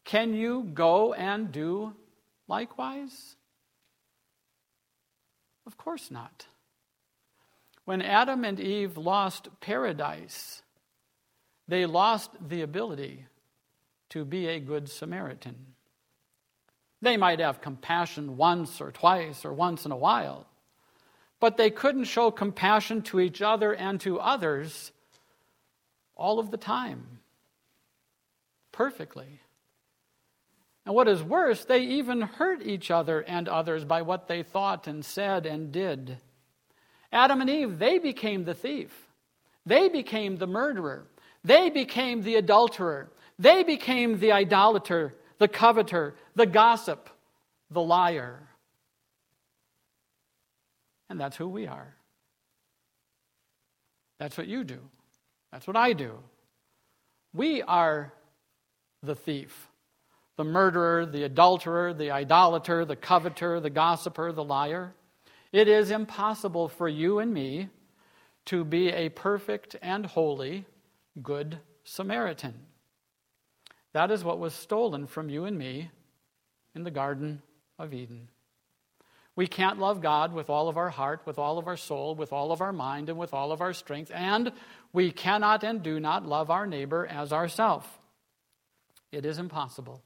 Can 0.05 0.35
you 0.35 0.69
go 0.75 1.13
and 1.13 1.51
do 1.51 1.95
likewise? 2.49 3.35
Of 5.65 5.77
course 5.77 6.11
not. 6.11 6.47
When 7.85 8.01
Adam 8.01 8.43
and 8.43 8.59
Eve 8.59 8.97
lost 8.97 9.47
paradise, 9.61 10.63
they 11.67 11.85
lost 11.85 12.31
the 12.47 12.61
ability 12.61 13.25
to 14.09 14.25
be 14.25 14.47
a 14.47 14.59
good 14.59 14.89
Samaritan. 14.89 15.55
They 17.01 17.17
might 17.17 17.39
have 17.39 17.61
compassion 17.61 18.35
once 18.35 18.81
or 18.81 18.91
twice 18.91 19.45
or 19.45 19.53
once 19.53 19.85
in 19.85 19.91
a 19.91 19.97
while, 19.97 20.47
but 21.39 21.57
they 21.57 21.69
couldn't 21.69 22.05
show 22.05 22.31
compassion 22.31 23.01
to 23.03 23.19
each 23.19 23.41
other 23.41 23.73
and 23.73 24.01
to 24.01 24.19
others 24.19 24.91
all 26.15 26.39
of 26.39 26.51
the 26.51 26.57
time, 26.57 27.19
perfectly. 28.71 29.39
And 30.89 30.95
what 30.95 31.07
is 31.07 31.21
worse, 31.21 31.65
they 31.65 31.81
even 31.81 32.21
hurt 32.21 32.65
each 32.65 32.89
other 32.89 33.19
and 33.19 33.47
others 33.47 33.85
by 33.85 34.01
what 34.01 34.27
they 34.27 34.41
thought 34.41 34.87
and 34.87 35.05
said 35.05 35.45
and 35.45 35.71
did. 35.71 36.17
Adam 37.11 37.41
and 37.41 37.47
Eve, 37.47 37.77
they 37.77 37.99
became 37.99 38.43
the 38.43 38.55
thief. 38.55 38.89
They 39.67 39.89
became 39.89 40.37
the 40.37 40.47
murderer. 40.47 41.05
They 41.43 41.69
became 41.69 42.23
the 42.23 42.37
adulterer. 42.37 43.11
They 43.37 43.61
became 43.61 44.17
the 44.17 44.31
idolater, 44.31 45.13
the 45.37 45.47
coveter, 45.47 46.15
the 46.33 46.47
gossip, 46.47 47.07
the 47.69 47.83
liar. 47.83 48.39
And 51.07 51.21
that's 51.21 51.37
who 51.37 51.49
we 51.49 51.67
are. 51.67 51.93
That's 54.17 54.39
what 54.39 54.47
you 54.47 54.63
do. 54.63 54.79
That's 55.51 55.67
what 55.67 55.77
I 55.77 55.93
do. 55.93 56.17
We 57.31 57.61
are 57.61 58.11
the 59.03 59.13
thief, 59.13 59.68
the 60.39 60.45
murderer, 60.45 61.05
the 61.05 61.23
adulterer, 61.23 61.93
the 61.93 62.11
idolater, 62.11 62.85
the 62.85 62.95
coveter, 62.95 63.59
the 63.59 63.69
gossiper, 63.69 64.31
the 64.31 64.41
liar. 64.41 64.93
It 65.51 65.67
is 65.67 65.91
impossible 65.91 66.69
for 66.69 66.87
you 66.87 67.19
and 67.19 67.33
me 67.33 67.67
to 68.45 68.63
be 68.63 68.87
a 68.87 69.09
perfect 69.09 69.75
and 69.81 70.05
holy 70.05 70.65
good 71.21 71.59
Samaritan. 71.83 72.53
That 73.91 74.11
is 74.11 74.23
what 74.23 74.39
was 74.39 74.53
stolen 74.53 75.07
from 75.07 75.29
you 75.29 75.43
and 75.43 75.57
me 75.57 75.91
in 76.73 76.85
the 76.85 76.91
Garden 76.91 77.41
of 77.77 77.93
Eden. 77.93 78.29
We 79.35 79.45
can't 79.45 79.77
love 79.77 79.99
God 79.99 80.31
with 80.31 80.49
all 80.49 80.69
of 80.69 80.77
our 80.77 80.89
heart, 80.89 81.19
with 81.25 81.37
all 81.37 81.57
of 81.57 81.67
our 81.67 81.75
soul, 81.75 82.15
with 82.15 82.31
all 82.31 82.53
of 82.53 82.61
our 82.61 82.71
mind, 82.71 83.09
and 83.09 83.19
with 83.19 83.33
all 83.33 83.51
of 83.51 83.59
our 83.59 83.73
strength, 83.73 84.09
and 84.15 84.53
we 84.93 85.11
cannot 85.11 85.65
and 85.65 85.83
do 85.83 85.99
not 85.99 86.25
love 86.25 86.49
our 86.49 86.65
neighbor 86.65 87.05
as 87.05 87.33
ourself. 87.33 87.99
It 89.11 89.25
is 89.25 89.37
impossible. 89.37 90.01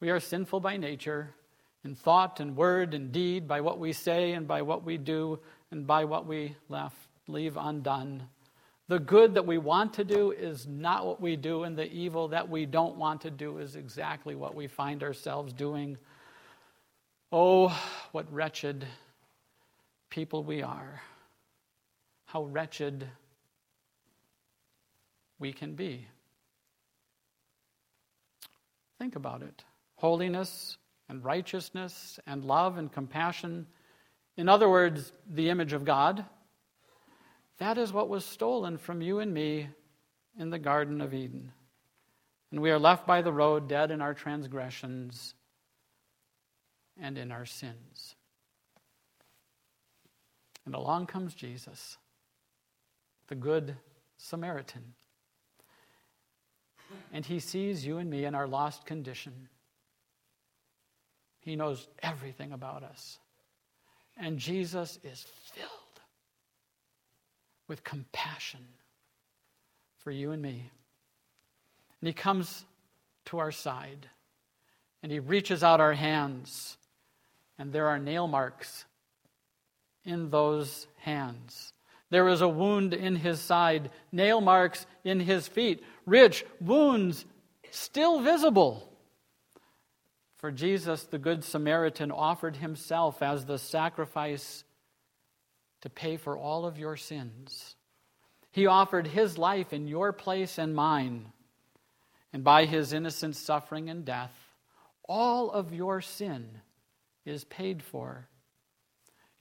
We 0.00 0.08
are 0.08 0.20
sinful 0.20 0.60
by 0.60 0.78
nature, 0.78 1.34
in 1.84 1.94
thought 1.94 2.40
and 2.40 2.56
word 2.56 2.94
and 2.94 3.12
deed, 3.12 3.46
by 3.46 3.60
what 3.60 3.78
we 3.78 3.92
say 3.92 4.32
and 4.32 4.48
by 4.48 4.62
what 4.62 4.84
we 4.84 4.96
do, 4.96 5.38
and 5.70 5.86
by 5.86 6.04
what 6.04 6.26
we 6.26 6.56
left, 6.68 6.96
leave 7.28 7.56
undone. 7.58 8.22
The 8.88 8.98
good 8.98 9.34
that 9.34 9.46
we 9.46 9.58
want 9.58 9.94
to 9.94 10.04
do 10.04 10.32
is 10.32 10.66
not 10.66 11.06
what 11.06 11.20
we 11.20 11.36
do, 11.36 11.64
and 11.64 11.76
the 11.76 11.90
evil 11.92 12.28
that 12.28 12.48
we 12.48 12.66
don't 12.66 12.96
want 12.96 13.20
to 13.20 13.30
do 13.30 13.58
is 13.58 13.76
exactly 13.76 14.34
what 14.34 14.54
we 14.54 14.66
find 14.66 15.02
ourselves 15.02 15.52
doing. 15.52 15.96
Oh, 17.30 17.68
what 18.12 18.32
wretched 18.32 18.86
people 20.08 20.42
we 20.42 20.62
are. 20.62 21.00
How 22.24 22.44
wretched 22.44 23.06
we 25.38 25.52
can 25.52 25.74
be. 25.74 26.06
Think 28.98 29.14
about 29.14 29.42
it. 29.42 29.62
Holiness 30.00 30.76
and 31.08 31.24
righteousness 31.24 32.18
and 32.26 32.44
love 32.44 32.76
and 32.76 32.92
compassion. 32.92 33.66
In 34.36 34.48
other 34.48 34.68
words, 34.68 35.12
the 35.28 35.48
image 35.48 35.72
of 35.72 35.84
God 35.84 36.24
that 37.60 37.76
is 37.76 37.92
what 37.92 38.08
was 38.08 38.24
stolen 38.24 38.78
from 38.78 39.02
you 39.02 39.18
and 39.18 39.32
me 39.32 39.68
in 40.38 40.48
the 40.48 40.58
Garden 40.58 41.02
of 41.02 41.12
Eden. 41.12 41.52
And 42.50 42.60
we 42.60 42.70
are 42.70 42.78
left 42.78 43.06
by 43.06 43.20
the 43.20 43.32
road, 43.32 43.68
dead 43.68 43.90
in 43.90 44.00
our 44.00 44.14
transgressions 44.14 45.34
and 46.98 47.18
in 47.18 47.30
our 47.30 47.44
sins. 47.44 48.16
And 50.64 50.74
along 50.74 51.06
comes 51.06 51.34
Jesus, 51.34 51.98
the 53.28 53.34
Good 53.34 53.76
Samaritan. 54.16 54.94
And 57.12 57.26
he 57.26 57.40
sees 57.40 57.84
you 57.84 57.98
and 57.98 58.08
me 58.08 58.24
in 58.24 58.34
our 58.34 58.48
lost 58.48 58.86
condition. 58.86 59.50
He 61.40 61.56
knows 61.56 61.88
everything 62.02 62.52
about 62.52 62.82
us. 62.82 63.18
And 64.16 64.38
Jesus 64.38 64.98
is 65.02 65.24
filled 65.54 65.68
with 67.68 67.84
compassion 67.84 68.60
for 69.98 70.10
you 70.10 70.32
and 70.32 70.42
me. 70.42 70.70
And 72.00 72.08
He 72.08 72.12
comes 72.12 72.64
to 73.26 73.38
our 73.38 73.52
side 73.52 74.08
and 75.02 75.10
He 75.10 75.18
reaches 75.18 75.64
out 75.64 75.80
our 75.80 75.94
hands, 75.94 76.76
and 77.58 77.72
there 77.72 77.88
are 77.88 77.98
nail 77.98 78.26
marks 78.26 78.84
in 80.04 80.30
those 80.30 80.86
hands. 80.98 81.72
There 82.10 82.28
is 82.28 82.40
a 82.40 82.48
wound 82.48 82.92
in 82.92 83.16
his 83.16 83.40
side, 83.40 83.90
nail 84.10 84.40
marks 84.40 84.84
in 85.04 85.20
his 85.20 85.46
feet, 85.46 85.82
rich 86.06 86.44
wounds 86.60 87.24
still 87.70 88.20
visible. 88.20 88.89
For 90.40 90.50
Jesus, 90.50 91.04
the 91.04 91.18
Good 91.18 91.44
Samaritan, 91.44 92.10
offered 92.10 92.56
himself 92.56 93.20
as 93.20 93.44
the 93.44 93.58
sacrifice 93.58 94.64
to 95.82 95.90
pay 95.90 96.16
for 96.16 96.38
all 96.38 96.64
of 96.64 96.78
your 96.78 96.96
sins. 96.96 97.76
He 98.50 98.66
offered 98.66 99.06
his 99.06 99.36
life 99.36 99.74
in 99.74 99.86
your 99.86 100.14
place 100.14 100.56
and 100.56 100.74
mine. 100.74 101.26
And 102.32 102.42
by 102.42 102.64
his 102.64 102.94
innocent 102.94 103.36
suffering 103.36 103.90
and 103.90 104.06
death, 104.06 104.32
all 105.06 105.50
of 105.50 105.74
your 105.74 106.00
sin 106.00 106.48
is 107.26 107.44
paid 107.44 107.82
for. 107.82 108.26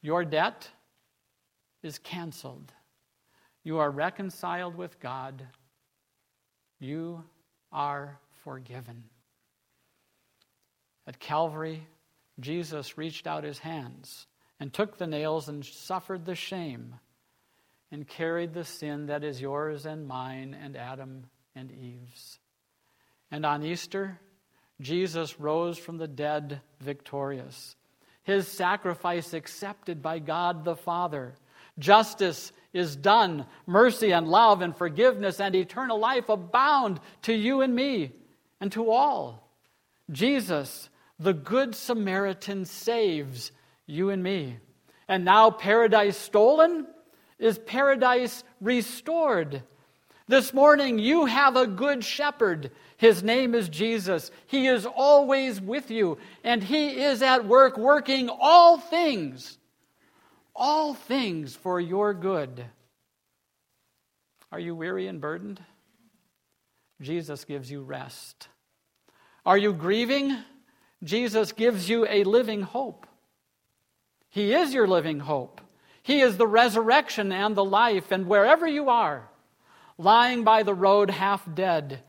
Your 0.02 0.26
debt 0.26 0.68
is 1.82 1.98
canceled. 1.98 2.74
You 3.64 3.78
are 3.78 3.90
reconciled 3.90 4.76
with 4.76 5.00
God. 5.00 5.48
You 6.78 7.24
are 7.72 8.20
forgiven. 8.44 9.06
At 11.10 11.20
Calvary, 11.20 11.88
Jesus 12.40 12.96
reached 12.96 13.26
out 13.26 13.44
his 13.44 13.58
hands 13.58 14.28
and 14.60 14.72
took 14.72 15.00
the 15.00 15.08
nails 15.08 15.50
and 15.50 15.66
suffered 15.66 16.24
the 16.24 16.36
shame 16.36 16.94
and 17.92 18.08
carried 18.08 18.54
the 18.54 18.64
sin 18.64 19.08
that 19.08 19.24
is 19.24 19.42
yours 19.42 19.88
and 19.88 20.08
mine 20.08 20.56
and 20.64 20.78
Adam 20.78 21.24
and 21.56 21.72
Eve's. 21.72 22.38
And 23.32 23.44
on 23.44 23.64
Easter, 23.64 24.20
Jesus 24.82 25.40
rose 25.40 25.80
from 25.80 25.98
the 25.98 26.08
dead 26.08 26.62
victorious. 26.80 27.76
His 28.22 28.48
sacrifice 28.48 29.34
accepted 29.34 30.04
by 30.04 30.20
God 30.20 30.64
the 30.64 30.76
Father. 30.76 31.34
Justice 31.80 32.52
is 32.72 32.96
done. 32.96 33.48
Mercy 33.66 34.12
and 34.12 34.28
love 34.28 34.62
and 34.62 34.78
forgiveness 34.78 35.40
and 35.40 35.56
eternal 35.56 35.98
life 35.98 36.30
abound 36.30 37.00
to 37.24 37.34
you 37.34 37.62
and 37.62 37.76
me 37.76 38.12
and 38.62 38.72
to 38.74 38.92
all. 38.92 39.50
Jesus, 40.12 40.89
the 41.20 41.34
Good 41.34 41.76
Samaritan, 41.76 42.66
saves 42.66 43.52
you 43.86 44.10
and 44.10 44.24
me. 44.24 44.58
And 45.08 45.26
now 45.26 45.52
paradise 45.52 46.18
stolen 46.18 46.88
is 47.38 47.58
paradise 47.58 48.44
restored. 48.62 49.64
This 50.28 50.54
morning, 50.54 51.00
you 51.00 51.26
have 51.26 51.56
a 51.56 51.66
good 51.66 52.04
shepherd. 52.04 52.72
His 52.98 53.24
name 53.24 53.56
is 53.56 53.68
Jesus. 53.68 54.30
He 54.46 54.68
is 54.68 54.86
always 54.86 55.60
with 55.60 55.90
you, 55.90 56.20
and 56.44 56.64
He 56.64 57.02
is 57.02 57.24
at 57.24 57.46
work 57.46 57.78
working 57.78 58.30
all 58.30 58.78
things, 58.78 59.58
all 60.56 60.94
things 60.94 61.56
for 61.56 61.80
your 61.80 62.14
good. 62.14 62.64
Are 64.52 64.60
you 64.60 64.76
weary 64.76 65.08
and 65.08 65.20
burdened? 65.20 65.62
Jesus 67.02 67.46
gives 67.46 67.72
you 67.72 67.82
rest. 67.82 68.50
Are 69.46 69.58
you 69.58 69.74
grieving? 69.74 70.38
Jesus 71.04 71.52
gives 71.52 71.90
you 71.90 72.06
a 72.08 72.24
living 72.24 72.62
hope. 72.62 73.08
He 74.30 74.54
is 74.54 74.74
your 74.74 74.88
living 74.88 75.20
hope. 75.20 75.62
He 76.04 76.22
is 76.22 76.38
the 76.38 76.48
resurrection 76.48 77.32
and 77.32 77.56
the 77.56 77.64
life, 77.64 78.12
and 78.12 78.28
wherever 78.28 78.68
you 78.68 78.90
are, 78.90 79.30
lying 79.98 80.44
by 80.44 80.64
the 80.64 80.74
road 80.74 81.10
half 81.10 81.44
dead, 81.54 82.02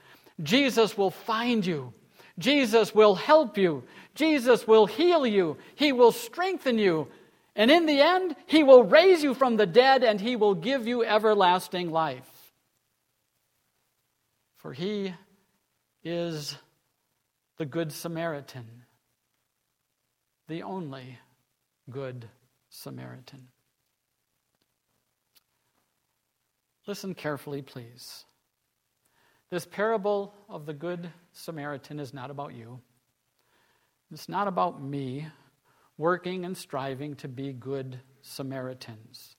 Jesus 0.43 0.97
will 0.97 1.11
find 1.11 1.65
you. 1.65 1.93
Jesus 2.39 2.95
will 2.95 3.15
help 3.15 3.59
you. 3.59 3.85
Jesus 4.15 4.67
will 4.67 4.87
heal 4.87 5.27
you. 5.27 5.57
He 5.75 5.93
will 5.93 6.13
strengthen 6.13 6.79
you. 6.79 7.09
And 7.55 7.71
in 7.71 7.87
the 7.87 8.01
end, 8.01 8.37
He 8.47 8.63
will 8.63 8.85
raise 8.85 9.23
you 9.23 9.35
from 9.35 9.57
the 9.57 9.67
dead 9.67 10.03
and 10.03 10.21
He 10.21 10.37
will 10.37 10.55
give 10.55 10.87
you 10.87 11.05
everlasting 11.05 11.91
life. 11.91 12.29
For 14.57 14.73
He 14.73 15.15
is 16.03 16.57
the 17.59 17.67
Good 17.67 17.93
Samaritan, 17.93 18.80
the 20.51 20.65
only 20.65 21.17
Good 21.91 22.29
Samaritan. 22.71 23.47
Listen 26.89 27.15
carefully, 27.15 27.63
please. 27.63 28.25
This 29.51 29.65
parable 29.65 30.35
of 30.49 30.67
the 30.67 30.73
Good 30.73 31.09
Samaritan 31.31 32.01
is 32.01 32.13
not 32.13 32.33
about 32.33 32.53
you. 32.53 32.81
It's 34.11 34.29
not 34.29 34.49
about 34.49 34.83
me 34.83 35.29
working 35.97 36.45
and 36.45 36.57
striving 36.57 37.15
to 37.17 37.29
be 37.29 37.53
good 37.53 38.01
Samaritans. 38.23 39.37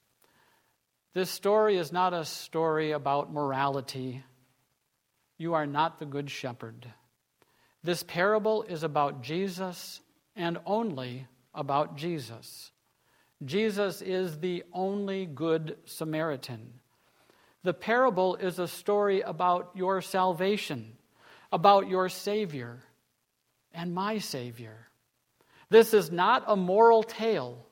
This 1.13 1.29
story 1.29 1.75
is 1.75 1.91
not 1.91 2.13
a 2.13 2.23
story 2.23 2.91
about 2.91 3.33
morality. 3.33 4.23
You 5.37 5.55
are 5.55 5.67
not 5.67 5.99
the 5.99 6.05
good 6.05 6.31
shepherd. 6.31 6.87
This 7.83 8.01
parable 8.01 8.63
is 8.63 8.83
about 8.83 9.23
Jesus 9.23 9.99
and 10.35 10.57
only 10.65 11.27
about 11.53 11.97
Jesus. 11.97 12.71
Jesus 13.43 14.01
is 14.01 14.39
the 14.39 14.63
only 14.71 15.25
good 15.25 15.77
Samaritan. 15.85 16.73
The 17.63 17.73
parable 17.73 18.35
is 18.35 18.59
a 18.59 18.67
story 18.67 19.21
about 19.21 19.71
your 19.75 20.01
salvation, 20.01 20.93
about 21.51 21.87
your 21.87 22.09
Savior 22.09 22.79
and 23.73 23.93
my 23.93 24.17
Savior. 24.17 24.87
This 25.69 25.93
is 25.93 26.11
not 26.11 26.43
a 26.47 26.55
moral 26.55 27.03
tale 27.03 27.65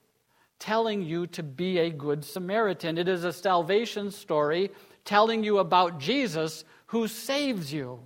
telling 0.58 1.02
you 1.02 1.28
to 1.28 1.44
be 1.44 1.78
a 1.80 1.90
good 1.90 2.24
Samaritan. 2.24 2.98
It 2.98 3.08
is 3.08 3.24
a 3.24 3.34
salvation 3.34 4.12
story 4.12 4.72
telling 5.06 5.44
you 5.44 5.60
about 5.60 6.00
Jesus 6.00 6.64
who 6.88 7.08
saves 7.08 7.72
you. 7.72 8.00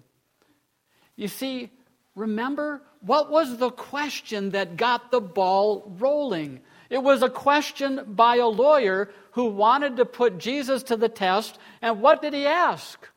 You 1.16 1.28
see, 1.28 1.72
remember 2.16 2.82
what 3.02 3.30
was 3.30 3.58
the 3.58 3.72
question 3.72 4.52
that 4.52 4.78
got 4.78 5.12
the 5.12 5.22
ball 5.22 5.94
rolling? 6.00 6.62
It 6.90 7.02
was 7.02 7.22
a 7.22 7.30
question 7.30 8.02
by 8.08 8.38
a 8.38 8.48
lawyer 8.48 9.12
who 9.32 9.46
wanted 9.46 9.98
to 9.98 10.06
put 10.06 10.38
Jesus 10.38 10.84
to 10.84 10.96
the 10.96 11.10
test. 11.10 11.58
And 11.82 12.02
what 12.02 12.22
did 12.22 12.34
he 12.34 12.46
ask? 12.46 13.08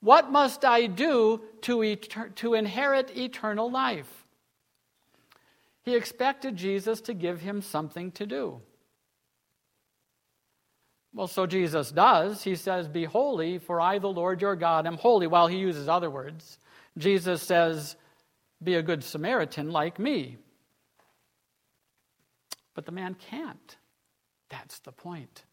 What 0.00 0.32
must 0.32 0.64
I 0.64 0.86
do 0.86 1.42
to, 1.62 1.94
to 1.96 2.54
inherit 2.54 3.16
eternal 3.16 3.70
life? 3.70 4.26
He 5.84 5.94
expected 5.94 6.56
Jesus 6.56 7.00
to 7.02 7.14
give 7.14 7.40
him 7.40 7.62
something 7.62 8.10
to 8.12 8.26
do. 8.26 8.60
Well, 11.14 11.28
so 11.28 11.46
Jesus 11.46 11.92
does. 11.92 12.42
He 12.42 12.56
says, 12.56 12.88
Be 12.88 13.04
holy, 13.04 13.58
for 13.58 13.80
I, 13.80 13.98
the 13.98 14.08
Lord 14.08 14.40
your 14.40 14.56
God, 14.56 14.86
am 14.86 14.96
holy. 14.96 15.26
While 15.26 15.46
he 15.46 15.58
uses 15.58 15.88
other 15.88 16.10
words, 16.10 16.58
Jesus 16.98 17.42
says, 17.42 17.96
Be 18.62 18.74
a 18.74 18.82
good 18.82 19.02
Samaritan 19.02 19.70
like 19.70 19.98
me. 19.98 20.38
But 22.74 22.86
the 22.86 22.92
man 22.92 23.14
can't. 23.14 23.76
That's 24.48 24.78
the 24.80 24.92
point. 24.92 25.44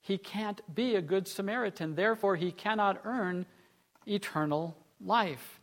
He 0.00 0.16
can't 0.16 0.60
be 0.74 0.94
a 0.94 1.02
good 1.02 1.28
Samaritan, 1.28 1.94
therefore, 1.94 2.36
he 2.36 2.50
cannot 2.50 3.02
earn 3.04 3.44
eternal 4.06 4.76
life. 5.00 5.60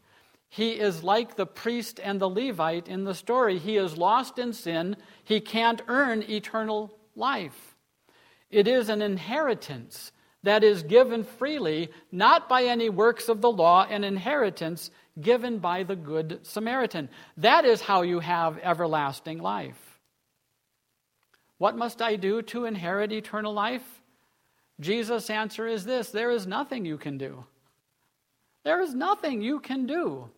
He 0.49 0.71
is 0.71 1.03
like 1.03 1.35
the 1.35 1.47
priest 1.47 1.99
and 2.01 2.21
the 2.21 2.29
Levite 2.29 2.87
in 2.87 3.03
the 3.03 3.15
story. 3.15 3.57
He 3.57 3.75
is 3.75 3.97
lost 3.97 4.37
in 4.37 4.53
sin. 4.53 4.95
He 5.23 5.41
can't 5.41 5.81
earn 5.87 6.23
eternal 6.29 6.97
life. 7.15 7.75
It 8.49 8.67
is 8.67 8.89
an 8.89 9.01
inheritance 9.01 10.11
that 10.45 10.63
is 10.63 10.83
given 10.83 11.23
freely, 11.23 11.89
not 12.11 12.47
by 12.47 12.65
any 12.65 12.87
works 12.87 13.29
of 13.29 13.41
the 13.41 13.51
law, 13.51 13.83
an 13.83 14.03
inheritance 14.03 14.91
given 15.19 15.57
by 15.57 15.81
the 15.81 15.95
Good 15.95 16.39
Samaritan. 16.43 17.09
That 17.37 17.65
is 17.65 17.81
how 17.81 18.03
you 18.03 18.19
have 18.19 18.59
everlasting 18.59 19.39
life. 19.39 19.99
What 21.57 21.75
must 21.75 21.99
I 21.99 22.15
do 22.15 22.43
to 22.43 22.65
inherit 22.65 23.11
eternal 23.11 23.53
life? 23.53 24.01
Jesus' 24.79 25.31
answer 25.31 25.65
is 25.67 25.83
this 25.83 26.09
there 26.09 26.29
is 26.29 26.45
nothing 26.45 26.85
you 26.85 26.99
can 26.99 27.17
do. 27.17 27.45
There 28.63 28.81
is 28.81 28.93
nothing 28.93 29.41
you 29.41 29.59
can 29.59 29.87
do 29.87 30.29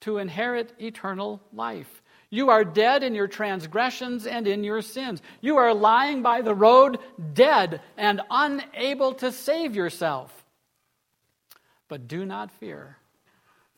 to 0.00 0.18
inherit 0.18 0.72
eternal 0.80 1.40
life. 1.52 2.02
You 2.30 2.50
are 2.50 2.64
dead 2.64 3.02
in 3.02 3.14
your 3.14 3.28
transgressions 3.28 4.26
and 4.26 4.46
in 4.46 4.62
your 4.62 4.82
sins. 4.82 5.22
You 5.40 5.56
are 5.56 5.72
lying 5.72 6.22
by 6.22 6.42
the 6.42 6.54
road, 6.54 6.98
dead 7.32 7.80
and 7.96 8.20
unable 8.30 9.14
to 9.14 9.32
save 9.32 9.74
yourself. 9.74 10.32
But 11.88 12.06
do 12.06 12.26
not 12.26 12.50
fear, 12.50 12.98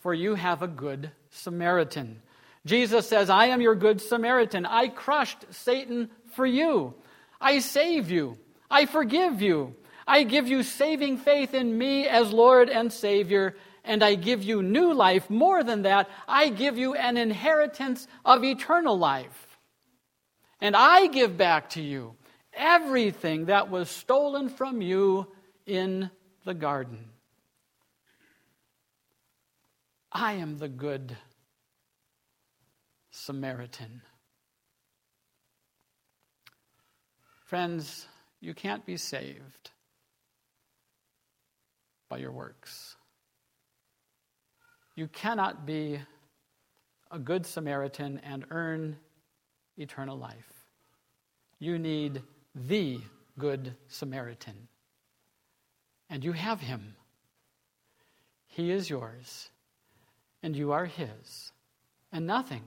for 0.00 0.12
you 0.12 0.34
have 0.34 0.62
a 0.62 0.68
good 0.68 1.12
Samaritan. 1.30 2.22
Jesus 2.66 3.06
says, 3.06 3.30
I 3.30 3.46
am 3.46 3.60
your 3.60 3.76
good 3.76 4.00
Samaritan. 4.00 4.66
I 4.66 4.88
crushed 4.88 5.44
Satan 5.50 6.10
for 6.32 6.44
you. 6.44 6.94
I 7.40 7.60
save 7.60 8.10
you. 8.10 8.36
I 8.70 8.86
forgive 8.86 9.40
you. 9.40 9.76
I 10.06 10.24
give 10.24 10.48
you 10.48 10.64
saving 10.64 11.18
faith 11.18 11.54
in 11.54 11.78
me 11.78 12.06
as 12.06 12.32
Lord 12.32 12.68
and 12.68 12.92
Savior, 12.92 13.54
and 13.90 14.04
I 14.04 14.14
give 14.14 14.44
you 14.44 14.62
new 14.62 14.94
life. 14.94 15.28
More 15.28 15.64
than 15.64 15.82
that, 15.82 16.08
I 16.28 16.50
give 16.50 16.78
you 16.78 16.94
an 16.94 17.16
inheritance 17.16 18.06
of 18.24 18.44
eternal 18.44 18.96
life. 18.96 19.58
And 20.60 20.76
I 20.76 21.08
give 21.08 21.36
back 21.36 21.70
to 21.70 21.82
you 21.82 22.14
everything 22.52 23.46
that 23.46 23.68
was 23.68 23.90
stolen 23.90 24.48
from 24.48 24.80
you 24.80 25.26
in 25.66 26.08
the 26.44 26.54
garden. 26.54 27.06
I 30.12 30.34
am 30.34 30.58
the 30.58 30.68
good 30.68 31.16
Samaritan. 33.10 34.02
Friends, 37.44 38.06
you 38.40 38.54
can't 38.54 38.86
be 38.86 38.96
saved 38.96 39.72
by 42.08 42.18
your 42.18 42.30
works. 42.30 42.94
You 45.00 45.08
cannot 45.08 45.64
be 45.64 45.98
a 47.10 47.18
good 47.18 47.46
Samaritan 47.46 48.20
and 48.22 48.44
earn 48.50 48.98
eternal 49.78 50.18
life. 50.18 50.66
You 51.58 51.78
need 51.78 52.20
the 52.54 53.00
good 53.38 53.76
Samaritan. 53.88 54.68
And 56.10 56.22
you 56.22 56.32
have 56.32 56.60
him. 56.60 56.96
He 58.46 58.70
is 58.70 58.90
yours, 58.90 59.48
and 60.42 60.54
you 60.54 60.72
are 60.72 60.84
his. 60.84 61.50
And 62.12 62.26
nothing 62.26 62.64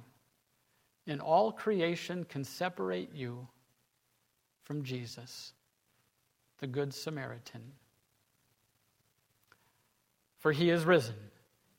in 1.05 1.19
all 1.19 1.51
creation 1.51 2.23
can 2.23 2.43
separate 2.43 3.13
you 3.13 3.47
from 4.63 4.81
Jesus, 4.81 5.53
the 6.57 6.65
Good 6.65 6.95
Samaritan. 6.95 7.73
For 10.39 10.51
he 10.51 10.71
is 10.71 10.83
risen. 10.83 11.13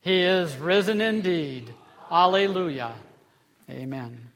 He 0.05 0.21
is 0.21 0.55
risen 0.57 1.01
indeed. 1.01 1.73
Alleluia. 2.11 2.93
Amen. 3.67 4.29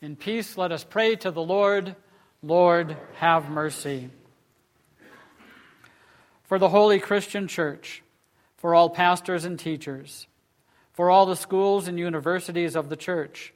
In 0.00 0.14
peace, 0.14 0.56
let 0.56 0.70
us 0.70 0.84
pray 0.84 1.16
to 1.16 1.32
the 1.32 1.42
Lord. 1.42 1.96
Lord, 2.44 2.96
have 3.16 3.50
mercy. 3.50 4.08
For 6.44 6.60
the 6.60 6.68
holy 6.68 7.00
Christian 7.00 7.48
church, 7.48 8.04
for 8.56 8.72
all 8.72 8.88
pastors 8.88 9.44
and 9.44 9.58
teachers, 9.58 10.28
for 10.92 11.10
all 11.10 11.26
the 11.26 11.34
schools 11.34 11.88
and 11.88 11.98
universities 11.98 12.76
of 12.76 12.88
the 12.88 12.96
church, 12.96 13.52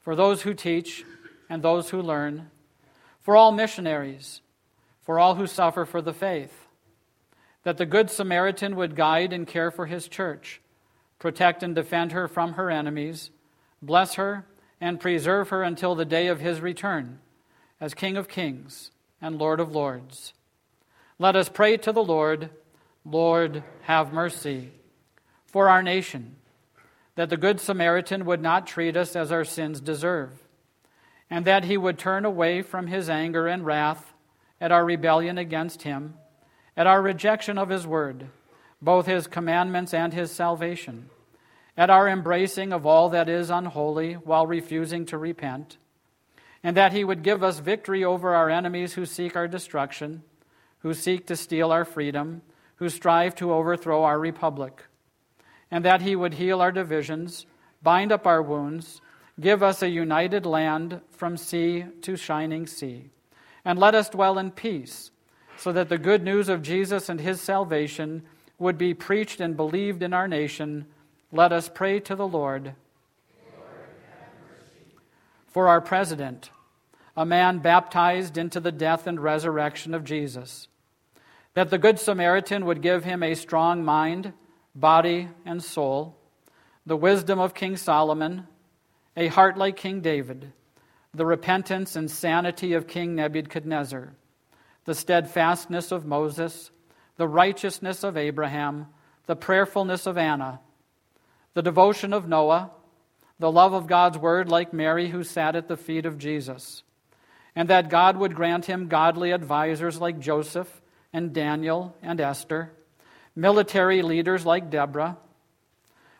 for 0.00 0.16
those 0.16 0.40
who 0.40 0.54
teach 0.54 1.04
and 1.50 1.62
those 1.62 1.90
who 1.90 2.00
learn, 2.00 2.50
for 3.20 3.36
all 3.36 3.52
missionaries, 3.52 4.40
for 5.02 5.18
all 5.18 5.34
who 5.34 5.46
suffer 5.46 5.84
for 5.84 6.00
the 6.00 6.14
faith, 6.14 6.63
that 7.64 7.76
the 7.76 7.86
Good 7.86 8.10
Samaritan 8.10 8.76
would 8.76 8.96
guide 8.96 9.32
and 9.32 9.46
care 9.46 9.70
for 9.70 9.86
his 9.86 10.08
church, 10.08 10.60
protect 11.18 11.62
and 11.62 11.74
defend 11.74 12.12
her 12.12 12.28
from 12.28 12.54
her 12.54 12.70
enemies, 12.70 13.30
bless 13.82 14.14
her, 14.14 14.46
and 14.80 15.00
preserve 15.00 15.48
her 15.48 15.62
until 15.62 15.94
the 15.94 16.04
day 16.04 16.28
of 16.28 16.40
his 16.40 16.60
return 16.60 17.18
as 17.80 17.94
King 17.94 18.16
of 18.16 18.28
kings 18.28 18.90
and 19.20 19.38
Lord 19.38 19.60
of 19.60 19.72
lords. 19.72 20.32
Let 21.18 21.36
us 21.36 21.48
pray 21.48 21.76
to 21.78 21.92
the 21.92 22.04
Lord 22.04 22.50
Lord, 23.04 23.62
have 23.82 24.12
mercy. 24.12 24.70
for 25.46 25.68
our 25.68 25.84
nation, 25.84 26.34
that 27.14 27.30
the 27.30 27.36
Good 27.36 27.60
Samaritan 27.60 28.24
would 28.24 28.42
not 28.42 28.66
treat 28.66 28.96
us 28.96 29.14
as 29.14 29.30
our 29.30 29.44
sins 29.44 29.80
deserve, 29.80 30.32
and 31.30 31.44
that 31.44 31.64
he 31.64 31.76
would 31.76 31.96
turn 31.96 32.24
away 32.24 32.60
from 32.60 32.88
his 32.88 33.08
anger 33.08 33.46
and 33.46 33.64
wrath 33.64 34.12
at 34.60 34.72
our 34.72 34.84
rebellion 34.84 35.38
against 35.38 35.82
him, 35.82 36.14
at 36.76 36.86
our 36.86 37.00
rejection 37.00 37.58
of 37.58 37.68
his 37.68 37.86
word, 37.86 38.28
both 38.82 39.06
his 39.06 39.26
commandments 39.26 39.94
and 39.94 40.12
his 40.12 40.30
salvation, 40.30 41.08
at 41.76 41.90
our 41.90 42.08
embracing 42.08 42.72
of 42.72 42.86
all 42.86 43.08
that 43.10 43.28
is 43.28 43.50
unholy 43.50 44.14
while 44.14 44.46
refusing 44.46 45.06
to 45.06 45.18
repent, 45.18 45.76
and 46.62 46.76
that 46.76 46.92
he 46.92 47.04
would 47.04 47.22
give 47.22 47.42
us 47.42 47.58
victory 47.58 48.04
over 48.04 48.34
our 48.34 48.50
enemies 48.50 48.94
who 48.94 49.06
seek 49.06 49.36
our 49.36 49.48
destruction, 49.48 50.22
who 50.78 50.94
seek 50.94 51.26
to 51.26 51.36
steal 51.36 51.70
our 51.70 51.84
freedom, 51.84 52.42
who 52.76 52.88
strive 52.88 53.34
to 53.34 53.52
overthrow 53.52 54.02
our 54.02 54.18
republic 54.18 54.84
and 55.74 55.84
that 55.84 56.02
he 56.02 56.14
would 56.14 56.34
heal 56.34 56.60
our 56.60 56.70
divisions, 56.70 57.46
bind 57.82 58.12
up 58.12 58.28
our 58.28 58.40
wounds, 58.40 59.00
give 59.40 59.60
us 59.60 59.82
a 59.82 59.88
united 59.88 60.46
land 60.46 61.00
from 61.10 61.36
sea 61.36 61.84
to 62.00 62.16
shining 62.16 62.64
sea, 62.64 63.10
and 63.64 63.76
let 63.76 63.92
us 63.92 64.08
dwell 64.08 64.38
in 64.38 64.52
peace, 64.52 65.10
so 65.56 65.72
that 65.72 65.88
the 65.88 65.98
good 65.98 66.22
news 66.22 66.48
of 66.48 66.62
Jesus 66.62 67.08
and 67.08 67.20
his 67.20 67.40
salvation 67.40 68.22
would 68.58 68.78
be 68.78 68.94
preached 68.94 69.40
and 69.40 69.56
believed 69.56 70.02
in 70.02 70.12
our 70.12 70.28
nation. 70.28 70.86
Let 71.32 71.52
us 71.52 71.70
pray 71.72 72.00
to 72.00 72.14
the 72.14 72.26
Lord. 72.26 72.74
For 75.48 75.68
our 75.68 75.80
president, 75.80 76.50
a 77.16 77.24
man 77.24 77.58
baptized 77.58 78.36
into 78.36 78.60
the 78.60 78.72
death 78.72 79.06
and 79.06 79.20
resurrection 79.20 79.94
of 79.94 80.04
Jesus, 80.04 80.68
that 81.54 81.70
the 81.70 81.78
Good 81.78 81.98
Samaritan 81.98 82.64
would 82.64 82.82
give 82.82 83.04
him 83.04 83.22
a 83.22 83.34
strong 83.34 83.84
mind 83.84 84.32
body, 84.74 85.28
and 85.46 85.62
soul, 85.62 86.16
the 86.84 86.96
wisdom 86.96 87.38
of 87.38 87.54
King 87.54 87.76
Solomon, 87.76 88.46
a 89.16 89.28
heart 89.28 89.56
like 89.56 89.76
King 89.76 90.00
David, 90.00 90.52
the 91.12 91.24
repentance 91.24 91.94
and 91.94 92.10
sanity 92.10 92.72
of 92.72 92.88
King 92.88 93.14
Nebuchadnezzar, 93.14 94.12
the 94.84 94.94
steadfastness 94.94 95.92
of 95.92 96.04
Moses, 96.04 96.70
the 97.16 97.28
righteousness 97.28 98.04
of 98.04 98.16
Abraham, 98.16 98.86
the 99.26 99.36
prayerfulness 99.36 100.06
of 100.06 100.18
Anna, 100.18 100.60
the 101.54 101.62
devotion 101.62 102.12
of 102.12 102.28
Noah, 102.28 102.70
the 103.38 103.50
love 103.50 103.72
of 103.72 103.86
God's 103.86 104.18
word 104.18 104.48
like 104.48 104.72
Mary 104.72 105.08
who 105.08 105.24
sat 105.24 105.56
at 105.56 105.68
the 105.68 105.76
feet 105.76 106.06
of 106.06 106.18
Jesus, 106.18 106.82
and 107.56 107.68
that 107.68 107.88
God 107.88 108.16
would 108.16 108.34
grant 108.34 108.66
him 108.66 108.88
godly 108.88 109.32
advisers 109.32 110.00
like 110.00 110.18
Joseph 110.20 110.82
and 111.12 111.32
Daniel 111.32 111.96
and 112.02 112.20
Esther 112.20 112.72
military 113.36 114.02
leaders 114.02 114.46
like 114.46 114.70
Deborah, 114.70 115.16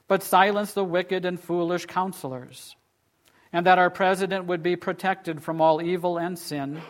but 0.09 0.23
silence 0.23 0.73
the 0.73 0.85
wicked 0.85 1.25
and 1.25 1.39
foolish 1.39 1.87
counselors, 1.87 2.77
and 3.53 3.67
that 3.67 3.79
our 3.79 3.91
president 3.91 4.47
would 4.47 4.63
be 4.63 4.77
protected 4.77 5.43
from 5.43 5.61
all 5.61 5.81
evil 5.81 6.19
and 6.19 6.39
sin, 6.39 6.81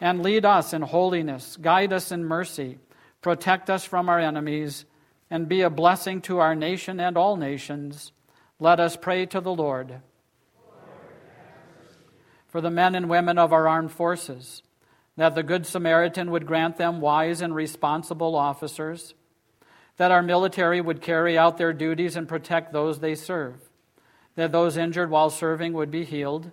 and 0.00 0.22
lead 0.22 0.44
us 0.44 0.72
in 0.72 0.82
holiness, 0.82 1.56
guide 1.60 1.92
us 1.92 2.10
in 2.10 2.24
mercy, 2.24 2.78
protect 3.20 3.68
us 3.68 3.84
from 3.84 4.08
our 4.08 4.18
enemies, 4.18 4.84
and 5.30 5.48
be 5.48 5.60
a 5.60 5.70
blessing 5.70 6.20
to 6.22 6.38
our 6.38 6.54
nation 6.54 6.98
and 6.98 7.16
all 7.16 7.36
nations. 7.36 8.12
Let 8.58 8.80
us 8.80 8.96
pray 8.96 9.26
to 9.26 9.40
the 9.40 9.54
Lord. 9.54 10.00
For 12.48 12.60
the 12.60 12.70
men 12.70 12.94
and 12.94 13.08
women 13.08 13.38
of 13.38 13.52
our 13.52 13.68
armed 13.68 13.92
forces, 13.92 14.62
that 15.16 15.34
the 15.34 15.42
Good 15.42 15.66
Samaritan 15.66 16.30
would 16.30 16.46
grant 16.46 16.78
them 16.78 17.00
wise 17.00 17.42
and 17.42 17.54
responsible 17.54 18.34
officers 18.34 19.14
that 20.00 20.10
our 20.10 20.22
military 20.22 20.80
would 20.80 21.02
carry 21.02 21.36
out 21.36 21.58
their 21.58 21.74
duties 21.74 22.16
and 22.16 22.26
protect 22.26 22.72
those 22.72 23.00
they 23.00 23.14
serve, 23.14 23.56
that 24.34 24.50
those 24.50 24.78
injured 24.78 25.10
while 25.10 25.28
serving 25.28 25.74
would 25.74 25.90
be 25.90 26.06
healed, 26.06 26.50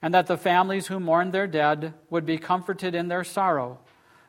and 0.00 0.14
that 0.14 0.26
the 0.26 0.36
families 0.36 0.86
who 0.86 1.00
mourn 1.00 1.30
their 1.30 1.46
dead 1.46 1.94
would 2.10 2.24
be 2.24 2.38
comforted 2.38 2.94
in 2.94 3.08
their 3.08 3.24
sorrow. 3.24 3.78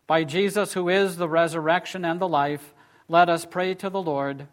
By 0.07 0.23
Jesus, 0.23 0.73
who 0.73 0.89
is 0.89 1.17
the 1.17 1.29
resurrection 1.29 2.03
and 2.03 2.19
the 2.19 2.27
life, 2.27 2.73
let 3.07 3.29
us 3.29 3.45
pray 3.45 3.75
to 3.75 3.89
the 3.89 4.01
Lord. 4.01 4.47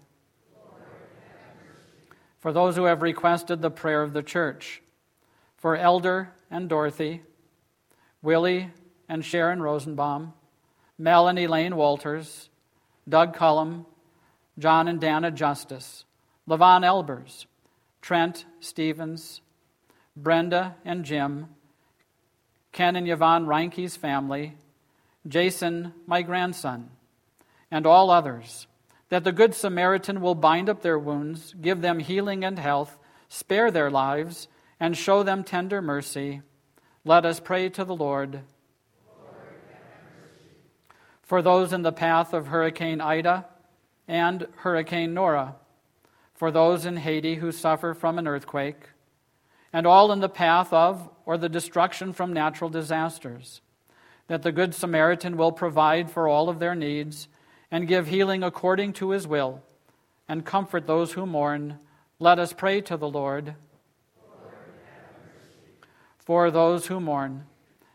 For 2.39 2.53
those 2.53 2.77
who 2.77 2.85
have 2.85 3.03
requested 3.03 3.63
the 3.63 3.71
prayer 3.71 4.03
of 4.03 4.13
the 4.13 4.23
church, 4.23 4.83
for 5.57 5.77
Elder 5.77 6.33
and 6.51 6.69
Dorothy, 6.69 7.23
Willie 8.23 8.71
and 9.09 9.25
Sharon 9.25 9.63
Rosenbaum, 9.63 10.35
Mel 10.99 11.29
and 11.29 11.39
Elaine 11.39 11.77
Walters, 11.77 12.51
Doug 13.09 13.35
Cullum, 13.35 13.87
John 14.59 14.89
and 14.89 15.01
Dana 15.01 15.31
Justice, 15.31 16.05
Levon 16.49 16.85
Elbers, 16.85 17.47
Trent 18.01 18.45
Stevens, 18.61 19.41
Brenda 20.17 20.77
and 20.85 21.05
Jim, 21.05 21.49
Ken 22.73 22.97
and 22.97 23.09
Yvonne 23.09 23.47
Reinke's 23.47 23.97
family, 23.97 24.57
Jason, 25.27 25.93
my 26.07 26.23
grandson, 26.23 26.91
and 27.71 27.87
all 27.87 28.11
others, 28.11 28.67
that 29.09 29.25
the 29.25 29.33
Good 29.33 29.55
Samaritan 29.55 30.21
will 30.21 30.35
bind 30.35 30.69
up 30.69 30.83
their 30.83 30.99
wounds, 30.99 31.55
give 31.61 31.81
them 31.81 31.99
healing 31.99 32.45
and 32.45 32.59
health, 32.59 32.99
spare 33.29 33.71
their 33.71 33.91
lives, 33.91 34.49
and 34.81 34.97
show 34.97 35.23
them 35.23 35.45
tender 35.45 35.83
mercy. 35.83 36.43
Let 37.05 37.25
us 37.25 37.41
pray 37.41 37.69
to 37.71 37.85
the 37.85 37.95
Lord 37.95 38.41
for 41.27 41.43
those 41.43 41.73
in 41.73 41.83
the 41.83 41.93
path 41.93 42.33
of 42.33 42.47
Hurricane 42.47 43.01
Ida 43.01 43.47
and 44.07 44.47
Hurricane 44.59 45.13
Nora, 45.13 45.57
for 46.35 46.53
those 46.53 46.87
in 46.87 46.99
Haiti 46.99 47.35
who 47.35 47.51
suffer 47.51 47.95
from 47.95 48.19
an 48.19 48.29
earthquake, 48.29 48.91
and 49.77 49.87
all 49.87 50.11
in 50.11 50.21
the 50.21 50.29
path 50.31 50.73
of 50.73 51.07
or 51.27 51.37
the 51.37 51.51
destruction 51.51 52.15
from 52.15 52.33
natural 52.33 52.71
disasters, 52.71 53.61
that 54.27 54.41
the 54.41 54.51
Good 54.51 54.75
Samaritan 54.75 55.37
will 55.37 55.53
provide 55.53 56.11
for 56.11 56.27
all 56.27 56.49
of 56.49 56.61
their 56.61 56.75
needs 56.75 57.29
and 57.71 57.87
give 57.87 58.07
healing 58.07 58.43
according 58.43 58.95
to 58.95 59.11
his 59.11 59.27
will 59.27 59.63
and 60.27 60.47
comfort 60.47 60.87
those 60.87 61.13
who 61.13 61.27
mourn. 61.27 61.79
Let 62.19 62.39
us 62.39 62.55
pray 62.55 62.81
to 62.81 62.97
the 62.97 63.07
Lord. 63.07 63.55
For 66.17 66.51
those 66.51 66.87
who 66.87 66.99
mourn, 66.99 67.45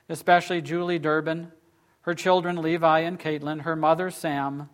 especially 0.07 0.61
Julie 0.61 0.99
Durbin 0.99 1.51
her 2.01 2.13
children 2.13 2.61
Levi 2.61 2.99
and 2.99 3.19
Caitlin, 3.19 3.61
her 3.61 3.75
mother 3.75 4.11
Sam, 4.11 4.69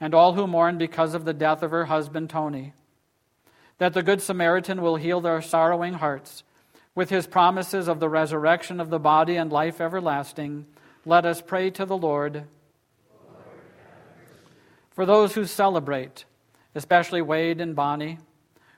and 0.00 0.14
all 0.14 0.34
who 0.34 0.46
mourn 0.46 0.78
because 0.78 1.12
of 1.12 1.24
the 1.24 1.34
death 1.34 1.64
of 1.64 1.72
her 1.72 1.86
husband 1.86 2.30
Tony. 2.30 2.72
That 3.78 3.94
the 3.94 4.02
Good 4.04 4.22
Samaritan 4.22 4.80
will 4.80 4.94
heal 4.94 5.20
their 5.20 5.42
sorrowing 5.42 5.94
hearts 5.94 6.44
with 6.94 7.10
his 7.10 7.26
promises 7.26 7.88
of 7.88 8.00
the 8.00 8.08
resurrection 8.08 8.80
of 8.80 8.90
the 8.90 8.98
body 8.98 9.36
and 9.36 9.50
life 9.50 9.80
everlasting. 9.80 10.66
Let 11.04 11.24
us 11.24 11.40
pray 11.40 11.70
to 11.70 11.86
the 11.86 11.96
Lord. 11.96 12.44
For 14.90 15.06
those 15.06 15.34
who 15.34 15.46
celebrate, 15.46 16.24
especially 16.74 17.22
Wade 17.22 17.60
and 17.60 17.74
Bonnie, 17.74 18.18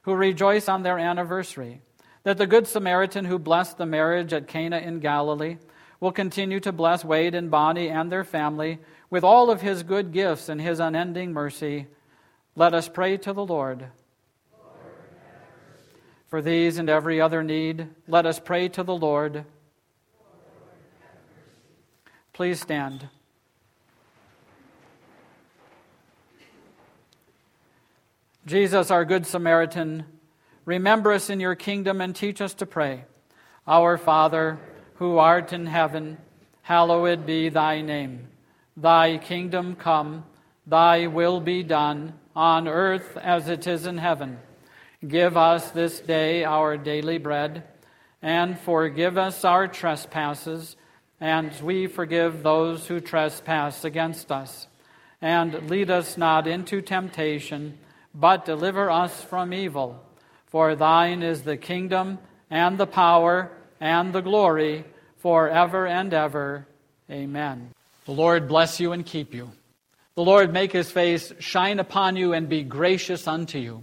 who 0.03 0.15
rejoice 0.15 0.69
on 0.69 0.83
their 0.83 0.99
anniversary, 0.99 1.81
that 2.23 2.39
the 2.39 2.47
Good 2.47 2.67
Samaritan 2.67 3.25
who 3.25 3.39
blessed 3.39 3.79
the 3.79 3.87
marriage 3.87 4.33
at 4.33 4.47
Cana 4.49 4.79
in 4.79 5.01
Galilee 5.01 5.59
will 6.01 6.13
continue 6.13 6.61
to 6.61 6.73
bless 6.73 7.05
Wade 7.05 7.35
and 7.35 7.51
Bonnie 7.51 7.89
and 7.89 8.13
their 8.13 8.25
family 8.25 8.79
with 9.11 9.25
all 9.25 9.51
of 9.51 9.61
his 9.61 9.83
good 9.83 10.13
gifts 10.13 10.49
and 10.49 10.61
his 10.61 10.81
unending 10.81 11.33
mercy. 11.33 11.87
Let 12.57 12.75
us 12.75 12.89
pray 12.89 13.17
to 13.19 13.33
the 13.33 13.45
Lord. 13.45 13.87
For 16.35 16.43
these 16.43 16.79
and 16.79 16.91
every 16.91 17.21
other 17.21 17.45
need, 17.45 17.91
let 18.09 18.27
us 18.27 18.41
pray 18.41 18.69
to 18.71 18.83
the 18.83 18.97
Lord. 18.97 19.45
Please 22.33 22.61
stand. 22.61 23.09
Jesus, 28.47 28.91
our 28.91 29.05
Good 29.05 29.27
Samaritan, 29.27 30.07
remember 30.65 31.13
us 31.13 31.31
in 31.31 31.39
your 31.39 31.55
kingdom 31.55 32.01
and 32.01 32.17
teach 32.17 32.41
us 32.41 32.55
to 32.55 32.67
pray. 32.67 33.05
Our 33.69 33.97
Father, 33.97 34.59
who 34.95 35.19
art 35.19 35.53
in 35.53 35.67
heaven, 35.67 36.19
hallowed 36.63 37.27
be 37.27 37.49
thy 37.49 37.81
name. 37.81 38.27
Thy 38.77 39.19
kingdom 39.19 39.77
come, 39.77 40.25
thy 40.67 41.07
will 41.07 41.41
be 41.41 41.63
done, 41.63 42.15
on 42.35 42.67
earth 42.67 43.17
as 43.19 43.49
it 43.49 43.69
is 43.69 43.87
in 43.87 43.99
heaven. 43.99 44.39
Give 45.07 45.37
us 45.37 45.71
this 45.73 46.01
day 46.01 46.45
our 46.45 46.77
daily 46.77 47.19
bread, 47.19 47.65
and 48.23 48.59
forgive 48.59 49.19
us 49.19 49.45
our 49.45 49.69
trespasses, 49.69 50.77
and 51.21 51.53
we 51.63 51.89
forgive 51.89 52.43
those 52.43 52.87
who 52.87 53.01
trespass 53.01 53.85
against 53.85 54.31
us. 54.33 54.67
And 55.21 55.69
lead 55.69 55.91
us 55.91 56.17
not 56.17 56.47
into 56.47 56.81
temptation, 56.81 57.77
but 58.15 58.45
deliver 58.45 58.91
us 58.91 59.23
from 59.25 59.53
evil. 59.53 60.03
For 60.47 60.75
thine 60.75 61.23
is 61.23 61.43
the 61.43 61.57
kingdom, 61.57 62.19
and 62.49 62.79
the 62.79 62.87
power, 62.87 63.51
and 63.81 64.13
the 64.13 64.23
glory 64.23 64.85
forever 65.19 65.87
and 65.87 66.15
ever. 66.15 66.67
Amen. 67.11 67.71
The 68.07 68.13
Lord 68.13 68.49
bless 68.49 68.81
you 68.81 68.93
and 68.93 69.05
keep 69.05 69.35
you. 69.35 69.51
The 70.15 70.25
Lord 70.25 70.53
make 70.53 70.73
his 70.73 70.91
face 70.91 71.33
shine 71.41 71.81
upon 71.81 72.17
you 72.17 72.33
and 72.33 72.49
be 72.49 72.63
gracious 72.63 73.27
unto 73.27 73.59
you. 73.59 73.83